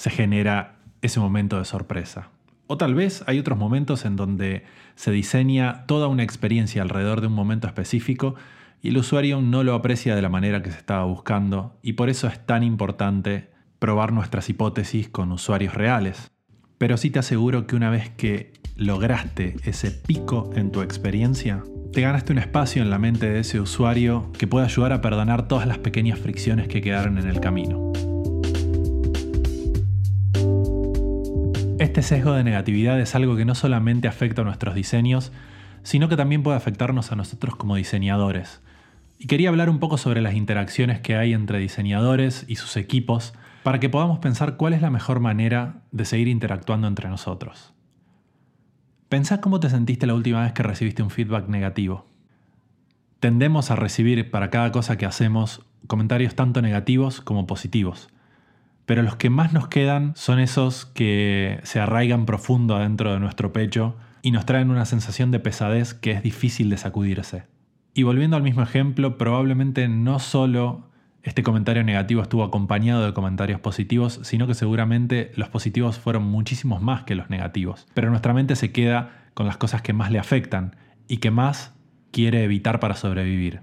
se 0.02 0.10
genera 0.10 0.80
ese 1.00 1.20
momento 1.20 1.60
de 1.60 1.64
sorpresa. 1.64 2.30
O 2.66 2.76
tal 2.76 2.92
vez 2.92 3.22
hay 3.28 3.38
otros 3.38 3.56
momentos 3.56 4.04
en 4.04 4.16
donde 4.16 4.64
se 4.96 5.12
diseña 5.12 5.86
toda 5.86 6.08
una 6.08 6.24
experiencia 6.24 6.82
alrededor 6.82 7.20
de 7.20 7.28
un 7.28 7.34
momento 7.34 7.68
específico 7.68 8.34
y 8.82 8.88
el 8.88 8.98
usuario 8.98 9.40
no 9.40 9.62
lo 9.62 9.74
aprecia 9.74 10.16
de 10.16 10.22
la 10.22 10.28
manera 10.28 10.60
que 10.60 10.72
se 10.72 10.78
estaba 10.78 11.04
buscando 11.04 11.78
y 11.82 11.92
por 11.92 12.10
eso 12.10 12.26
es 12.26 12.44
tan 12.44 12.64
importante 12.64 13.50
probar 13.78 14.12
nuestras 14.12 14.48
hipótesis 14.48 15.08
con 15.08 15.30
usuarios 15.30 15.74
reales. 15.74 16.32
Pero 16.78 16.96
sí 16.96 17.10
te 17.10 17.20
aseguro 17.20 17.68
que 17.68 17.76
una 17.76 17.90
vez 17.90 18.10
que 18.10 18.54
lograste 18.74 19.54
ese 19.62 19.92
pico 19.92 20.50
en 20.56 20.72
tu 20.72 20.82
experiencia, 20.82 21.62
te 21.92 22.00
ganaste 22.00 22.32
un 22.32 22.38
espacio 22.38 22.82
en 22.82 22.90
la 22.90 22.98
mente 22.98 23.30
de 23.30 23.38
ese 23.38 23.60
usuario 23.60 24.32
que 24.36 24.48
puede 24.48 24.66
ayudar 24.66 24.92
a 24.92 25.00
perdonar 25.00 25.46
todas 25.46 25.68
las 25.68 25.78
pequeñas 25.78 26.18
fricciones 26.18 26.66
que 26.66 26.80
quedaron 26.80 27.18
en 27.18 27.28
el 27.28 27.38
camino. 27.38 28.11
Este 31.92 32.00
sesgo 32.00 32.32
de 32.32 32.42
negatividad 32.42 32.98
es 32.98 33.14
algo 33.14 33.36
que 33.36 33.44
no 33.44 33.54
solamente 33.54 34.08
afecta 34.08 34.40
a 34.40 34.46
nuestros 34.46 34.74
diseños, 34.74 35.30
sino 35.82 36.08
que 36.08 36.16
también 36.16 36.42
puede 36.42 36.56
afectarnos 36.56 37.12
a 37.12 37.16
nosotros 37.16 37.54
como 37.54 37.76
diseñadores. 37.76 38.62
Y 39.18 39.26
quería 39.26 39.50
hablar 39.50 39.68
un 39.68 39.78
poco 39.78 39.98
sobre 39.98 40.22
las 40.22 40.32
interacciones 40.32 41.00
que 41.00 41.16
hay 41.16 41.34
entre 41.34 41.58
diseñadores 41.58 42.46
y 42.48 42.56
sus 42.56 42.78
equipos 42.78 43.34
para 43.62 43.78
que 43.78 43.90
podamos 43.90 44.20
pensar 44.20 44.56
cuál 44.56 44.72
es 44.72 44.80
la 44.80 44.88
mejor 44.88 45.20
manera 45.20 45.82
de 45.90 46.06
seguir 46.06 46.28
interactuando 46.28 46.88
entre 46.88 47.10
nosotros. 47.10 47.74
Pensá 49.10 49.42
cómo 49.42 49.60
te 49.60 49.68
sentiste 49.68 50.06
la 50.06 50.14
última 50.14 50.40
vez 50.40 50.54
que 50.54 50.62
recibiste 50.62 51.02
un 51.02 51.10
feedback 51.10 51.46
negativo. 51.48 52.06
Tendemos 53.20 53.70
a 53.70 53.76
recibir 53.76 54.30
para 54.30 54.48
cada 54.48 54.72
cosa 54.72 54.96
que 54.96 55.04
hacemos 55.04 55.60
comentarios 55.88 56.34
tanto 56.36 56.62
negativos 56.62 57.20
como 57.20 57.46
positivos 57.46 58.08
pero 58.86 59.02
los 59.02 59.16
que 59.16 59.30
más 59.30 59.52
nos 59.52 59.68
quedan 59.68 60.12
son 60.16 60.38
esos 60.38 60.86
que 60.86 61.60
se 61.62 61.80
arraigan 61.80 62.26
profundo 62.26 62.76
adentro 62.76 63.12
de 63.12 63.20
nuestro 63.20 63.52
pecho 63.52 63.96
y 64.22 64.30
nos 64.30 64.46
traen 64.46 64.70
una 64.70 64.84
sensación 64.84 65.30
de 65.30 65.40
pesadez 65.40 65.94
que 65.94 66.12
es 66.12 66.22
difícil 66.22 66.70
de 66.70 66.76
sacudirse. 66.76 67.44
Y 67.94 68.04
volviendo 68.04 68.36
al 68.36 68.42
mismo 68.42 68.62
ejemplo, 68.62 69.18
probablemente 69.18 69.88
no 69.88 70.18
solo 70.18 70.88
este 71.22 71.42
comentario 71.42 71.84
negativo 71.84 72.22
estuvo 72.22 72.42
acompañado 72.42 73.04
de 73.04 73.12
comentarios 73.12 73.60
positivos, 73.60 74.20
sino 74.22 74.46
que 74.46 74.54
seguramente 74.54 75.30
los 75.36 75.48
positivos 75.48 75.98
fueron 75.98 76.24
muchísimos 76.24 76.82
más 76.82 77.04
que 77.04 77.14
los 77.14 77.30
negativos. 77.30 77.86
Pero 77.94 78.10
nuestra 78.10 78.34
mente 78.34 78.56
se 78.56 78.72
queda 78.72 79.28
con 79.34 79.46
las 79.46 79.56
cosas 79.56 79.82
que 79.82 79.92
más 79.92 80.10
le 80.10 80.18
afectan 80.18 80.76
y 81.08 81.18
que 81.18 81.30
más 81.30 81.74
quiere 82.10 82.44
evitar 82.44 82.80
para 82.80 82.96
sobrevivir. 82.96 83.60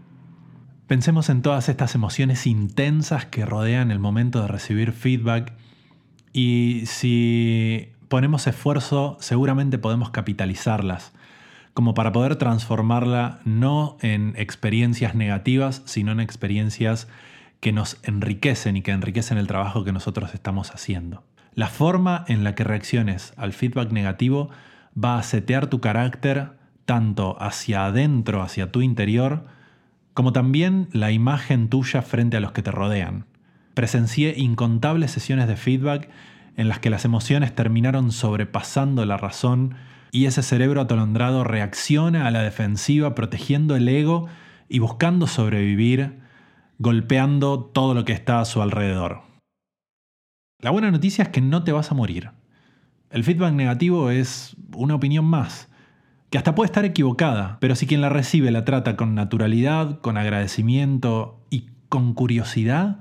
Pensemos 0.89 1.29
en 1.29 1.43
todas 1.43 1.69
estas 1.69 1.93
emociones 1.93 2.47
intensas 2.47 3.27
que 3.27 3.45
rodean 3.45 3.91
el 3.91 3.99
momento 3.99 4.41
de 4.41 4.47
recibir 4.47 4.91
feedback 4.91 5.53
y 6.33 6.81
si 6.87 7.89
ponemos 8.07 8.47
esfuerzo 8.47 9.15
seguramente 9.19 9.77
podemos 9.77 10.09
capitalizarlas, 10.09 11.13
como 11.75 11.93
para 11.93 12.11
poder 12.11 12.37
transformarla 12.37 13.39
no 13.45 13.97
en 14.01 14.33
experiencias 14.35 15.13
negativas, 15.13 15.83
sino 15.85 16.11
en 16.11 16.21
experiencias 16.21 17.07
que 17.59 17.71
nos 17.71 17.99
enriquecen 18.01 18.75
y 18.75 18.81
que 18.81 18.89
enriquecen 18.89 19.37
el 19.37 19.45
trabajo 19.45 19.83
que 19.83 19.91
nosotros 19.91 20.33
estamos 20.33 20.71
haciendo. 20.71 21.23
La 21.53 21.67
forma 21.67 22.25
en 22.27 22.43
la 22.43 22.55
que 22.55 22.63
reacciones 22.63 23.33
al 23.37 23.53
feedback 23.53 23.91
negativo 23.91 24.49
va 24.97 25.19
a 25.19 25.23
setear 25.23 25.67
tu 25.67 25.81
carácter 25.81 26.53
tanto 26.85 27.39
hacia 27.39 27.85
adentro, 27.85 28.41
hacia 28.41 28.71
tu 28.71 28.81
interior, 28.81 29.58
como 30.19 30.33
también 30.33 30.89
la 30.91 31.13
imagen 31.13 31.69
tuya 31.69 32.01
frente 32.01 32.35
a 32.35 32.39
los 32.41 32.51
que 32.51 32.61
te 32.61 32.71
rodean. 32.71 33.23
Presencié 33.73 34.33
incontables 34.35 35.11
sesiones 35.11 35.47
de 35.47 35.55
feedback 35.55 36.09
en 36.57 36.67
las 36.67 36.79
que 36.79 36.89
las 36.89 37.05
emociones 37.05 37.55
terminaron 37.55 38.11
sobrepasando 38.11 39.05
la 39.05 39.15
razón 39.15 39.75
y 40.11 40.25
ese 40.25 40.43
cerebro 40.43 40.81
atolondrado 40.81 41.45
reacciona 41.45 42.27
a 42.27 42.31
la 42.31 42.41
defensiva 42.41 43.15
protegiendo 43.15 43.77
el 43.77 43.87
ego 43.87 44.27
y 44.67 44.79
buscando 44.79 45.25
sobrevivir, 45.25 46.19
golpeando 46.79 47.61
todo 47.61 47.93
lo 47.93 48.03
que 48.03 48.11
está 48.11 48.41
a 48.41 48.45
su 48.45 48.61
alrededor. 48.61 49.21
La 50.59 50.71
buena 50.71 50.91
noticia 50.91 51.23
es 51.23 51.29
que 51.29 51.39
no 51.39 51.63
te 51.63 51.71
vas 51.71 51.93
a 51.93 51.95
morir. 51.95 52.31
El 53.09 53.23
feedback 53.23 53.53
negativo 53.53 54.11
es 54.11 54.57
una 54.73 54.95
opinión 54.95 55.23
más 55.23 55.68
que 56.29 56.37
hasta 56.37 56.55
puede 56.55 56.67
estar 56.67 56.85
equivocada, 56.85 57.57
pero 57.59 57.75
si 57.75 57.87
quien 57.87 58.01
la 58.01 58.09
recibe 58.09 58.51
la 58.51 58.65
trata 58.65 58.95
con 58.95 59.15
naturalidad, 59.15 59.99
con 60.01 60.17
agradecimiento 60.17 61.39
y 61.49 61.65
con 61.89 62.13
curiosidad, 62.13 62.99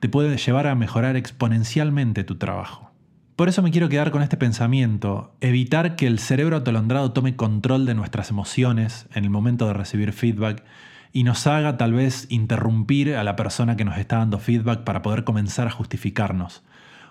te 0.00 0.08
puede 0.08 0.36
llevar 0.36 0.66
a 0.66 0.74
mejorar 0.74 1.16
exponencialmente 1.16 2.24
tu 2.24 2.36
trabajo. 2.36 2.88
Por 3.36 3.48
eso 3.48 3.62
me 3.62 3.70
quiero 3.70 3.88
quedar 3.88 4.10
con 4.10 4.22
este 4.22 4.36
pensamiento, 4.36 5.32
evitar 5.40 5.96
que 5.96 6.06
el 6.06 6.18
cerebro 6.18 6.56
atolondrado 6.56 7.12
tome 7.12 7.36
control 7.36 7.86
de 7.86 7.94
nuestras 7.94 8.30
emociones 8.30 9.06
en 9.14 9.24
el 9.24 9.30
momento 9.30 9.66
de 9.66 9.74
recibir 9.74 10.12
feedback 10.12 10.64
y 11.12 11.22
nos 11.22 11.46
haga 11.46 11.76
tal 11.76 11.92
vez 11.94 12.26
interrumpir 12.30 13.14
a 13.14 13.24
la 13.24 13.36
persona 13.36 13.76
que 13.76 13.84
nos 13.84 13.96
está 13.96 14.18
dando 14.18 14.38
feedback 14.38 14.82
para 14.84 15.02
poder 15.02 15.24
comenzar 15.24 15.68
a 15.68 15.70
justificarnos. 15.70 16.62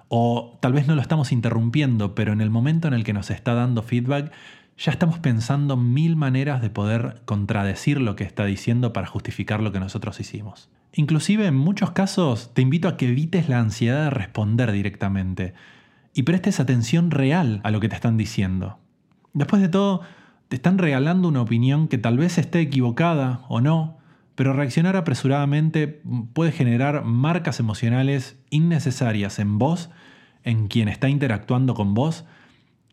O 0.10 0.58
tal 0.62 0.74
vez 0.74 0.88
no 0.88 0.96
lo 0.96 1.02
estamos 1.02 1.32
interrumpiendo, 1.32 2.14
pero 2.14 2.34
en 2.34 2.42
el 2.42 2.50
momento 2.50 2.88
en 2.88 2.94
el 2.94 3.04
que 3.04 3.14
nos 3.14 3.32
está 3.32 3.54
dando 3.54 3.82
feedback 3.82 4.32
ya 4.78 4.92
estamos 4.92 5.20
pensando 5.20 5.76
mil 5.76 6.16
maneras 6.16 6.62
de 6.62 6.70
poder 6.70 7.22
contradecir 7.26 8.00
lo 8.00 8.16
que 8.16 8.24
está 8.24 8.46
diciendo 8.46 8.94
para 8.94 9.08
justificar 9.08 9.62
lo 9.62 9.72
que 9.72 9.80
nosotros 9.80 10.20
hicimos. 10.20 10.70
Inclusive 10.94 11.48
en 11.48 11.56
muchos 11.56 11.92
casos 11.92 12.54
te 12.54 12.62
invito 12.62 12.88
a 12.88 12.96
que 12.96 13.10
evites 13.10 13.50
la 13.50 13.60
ansiedad 13.60 14.06
de 14.06 14.10
responder 14.12 14.72
directamente 14.72 15.54
y 16.14 16.24
prestes 16.24 16.60
atención 16.60 17.12
real 17.12 17.60
a 17.64 17.72
lo 17.72 17.80
que 17.80 17.90
te 17.90 17.96
están 17.96 18.18
diciendo. 18.18 18.80
Después 19.34 19.62
de 19.62 19.70
todo, 19.70 20.02
te 20.48 20.56
están 20.56 20.78
regalando 20.78 21.28
una 21.28 21.42
opinión 21.42 21.88
que 21.88 21.98
tal 21.98 22.18
vez 22.18 22.38
esté 22.38 22.62
equivocada 22.62 23.42
o 23.50 23.62
no, 23.62 23.98
pero 24.36 24.54
reaccionar 24.54 24.96
apresuradamente 24.96 26.02
puede 26.34 26.52
generar 26.52 27.04
marcas 27.04 27.60
emocionales 27.60 28.40
innecesarias 28.50 29.40
en 29.40 29.58
vos, 29.58 29.90
en 30.44 30.68
quien 30.68 30.88
está 30.88 31.10
interactuando 31.10 31.74
con 31.74 31.94
vos, 31.94 32.26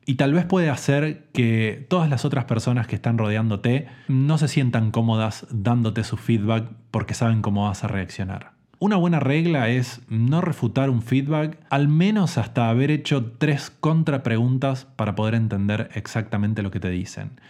y 0.07 0.17
tal 0.17 0.33
vez 0.33 0.45
puede 0.45 0.71
hacer 0.71 1.29
que 1.33 1.87
todas 1.89 2.11
las 2.11 2.25
otras 2.25 2.45
personas 2.45 2.87
que 2.87 2.97
están 2.97 3.19
rodeándote 3.19 3.89
no 4.09 4.39
se 4.39 4.49
sientan 4.49 4.91
cómodas 4.91 5.47
dándote 5.51 6.05
su 6.05 6.17
feedback 6.17 6.69
porque 6.91 7.15
saben 7.15 7.43
cómo 7.43 7.65
vas 7.65 7.85
a 7.85 7.89
reaccionar. 7.89 8.53
Una 8.79 8.97
buena 8.97 9.19
regla 9.19 9.71
es 9.71 10.03
no 10.09 10.43
refutar 10.43 10.91
un 10.91 11.01
feedback, 11.01 11.59
al 11.71 11.89
menos 11.89 12.37
hasta 12.37 12.69
haber 12.69 12.91
hecho 12.91 13.33
tres 13.39 13.71
contrapreguntas 13.71 14.85
para 14.85 15.15
poder 15.15 15.35
entender 15.35 15.89
exactamente 15.95 16.63
lo 16.63 16.71
que 16.71 16.81
te 16.81 16.91
dicen. 16.91 17.41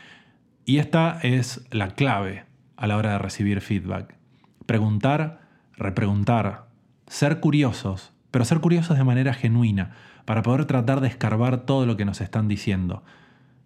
Y 0.65 0.79
esta 0.79 1.19
es 1.23 1.67
la 1.71 1.89
clave 1.89 2.45
a 2.77 2.87
la 2.87 2.97
hora 2.97 3.13
de 3.13 3.19
recibir 3.19 3.61
feedback. 3.63 4.15
Preguntar, 4.67 5.41
repreguntar, 5.77 6.67
ser 7.07 7.41
curiosos, 7.41 8.14
pero 8.35 8.45
ser 8.45 8.59
curiosos 8.59 8.99
de 8.99 9.05
manera 9.05 9.33
genuina 9.33 9.93
para 10.25 10.43
poder 10.43 10.65
tratar 10.65 11.01
de 11.01 11.07
escarbar 11.07 11.59
todo 11.59 11.87
lo 11.87 11.97
que 11.97 12.05
nos 12.05 12.21
están 12.21 12.49
diciendo. 12.49 13.05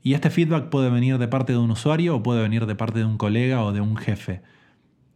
Y 0.03 0.13
este 0.13 0.29
feedback 0.29 0.69
puede 0.69 0.91
venir 0.91 1.17
de 1.17 1.27
parte 1.27 1.55
de 1.55 1.59
un 1.59 1.71
usuario 1.71 2.15
o 2.17 2.23
puede 2.23 2.43
venir 2.43 2.67
de 2.67 2.75
parte 2.75 2.99
de 2.99 3.07
un 3.07 3.17
colega 3.17 3.65
o 3.65 3.73
de 3.73 3.81
un 3.81 3.97
jefe. 3.97 4.43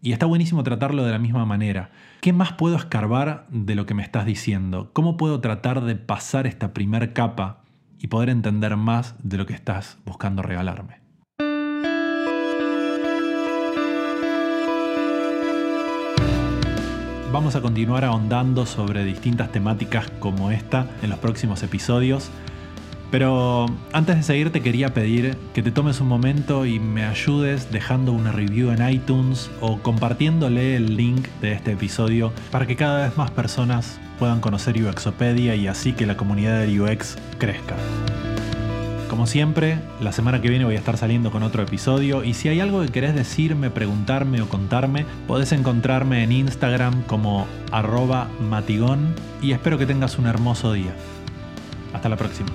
Y 0.01 0.13
está 0.13 0.25
buenísimo 0.25 0.63
tratarlo 0.63 1.05
de 1.05 1.13
la 1.13 1.19
misma 1.19 1.45
manera. 1.45 1.91
¿Qué 2.23 2.33
más 2.33 2.55
puedo 2.55 2.77
escarbar 2.77 3.47
de 3.51 3.75
lo 3.75 3.85
que 3.85 3.93
me 3.93 4.03
estás 4.03 4.25
diciendo? 4.25 4.89
¿Cómo 4.95 5.19
puedo 5.19 5.43
tratar 5.43 5.83
de 5.83 5.97
pasar 5.97 6.47
esta 6.47 6.73
primer 6.73 7.13
capa 7.13 7.61
y 7.99 8.07
poder 8.07 8.31
entender 8.31 8.79
más 8.79 9.17
de 9.23 9.37
lo 9.37 9.45
que 9.45 9.53
estás 9.53 9.99
buscando 10.07 10.41
regalarme? 10.41 11.02
Vamos 17.33 17.57
a 17.57 17.63
continuar 17.63 18.05
ahondando 18.05 18.67
sobre 18.67 19.07
distintas 19.07 19.51
temáticas 19.51 20.11
como 20.19 20.51
esta 20.51 20.87
en 21.01 21.09
los 21.09 21.19
próximos 21.19 21.63
episodios. 21.63 22.29
Pero 23.11 23.65
antes 23.95 24.17
de 24.17 24.23
seguir 24.23 24.53
te 24.53 24.61
quería 24.61 24.93
pedir 24.93 25.39
que 25.55 25.63
te 25.63 25.71
tomes 25.71 26.03
un 26.03 26.09
momento 26.09 26.67
y 26.67 26.79
me 26.79 27.07
ayudes 27.07 27.73
dejando 27.73 28.13
una 28.13 28.33
review 28.33 28.71
en 28.71 28.87
iTunes 28.87 29.51
o 29.63 29.79
compartiéndole 29.79 30.77
el 30.77 30.95
link 30.95 31.27
de 31.41 31.53
este 31.53 31.73
episodio 31.73 32.35
para 32.51 32.67
que 32.67 32.77
cada 32.77 33.07
vez 33.07 33.17
más 33.17 33.31
personas 33.31 33.99
puedan 34.19 34.41
conocer 34.41 34.77
UXopedia 34.83 35.55
y 35.55 35.69
así 35.69 35.95
que 35.95 36.05
la 36.05 36.19
comunidad 36.19 36.61
de 36.61 36.83
UX 36.83 37.17
crezca. 37.39 37.77
Como 39.13 39.27
siempre, 39.27 39.79
la 40.01 40.11
semana 40.11 40.41
que 40.41 40.49
viene 40.49 40.65
voy 40.65 40.75
a 40.75 40.79
estar 40.79 40.97
saliendo 40.97 41.31
con 41.31 41.43
otro 41.43 41.63
episodio 41.63 42.25
y 42.25 42.33
si 42.33 42.49
hay 42.49 42.61
algo 42.61 42.81
que 42.81 42.89
querés 42.89 43.15
decirme, 43.15 43.69
preguntarme 43.69 44.41
o 44.41 44.49
contarme, 44.49 45.05
podés 45.29 45.53
encontrarme 45.53 46.25
en 46.25 46.33
Instagram 46.33 47.03
como 47.03 47.47
arroba 47.73 48.31
matigón 48.41 49.15
y 49.43 49.53
espero 49.53 49.77
que 49.77 49.85
tengas 49.85 50.19
un 50.19 50.29
hermoso 50.29 50.73
día. 50.73 50.95
Hasta 51.93 52.09
la 52.09 52.17
próxima. 52.17 52.49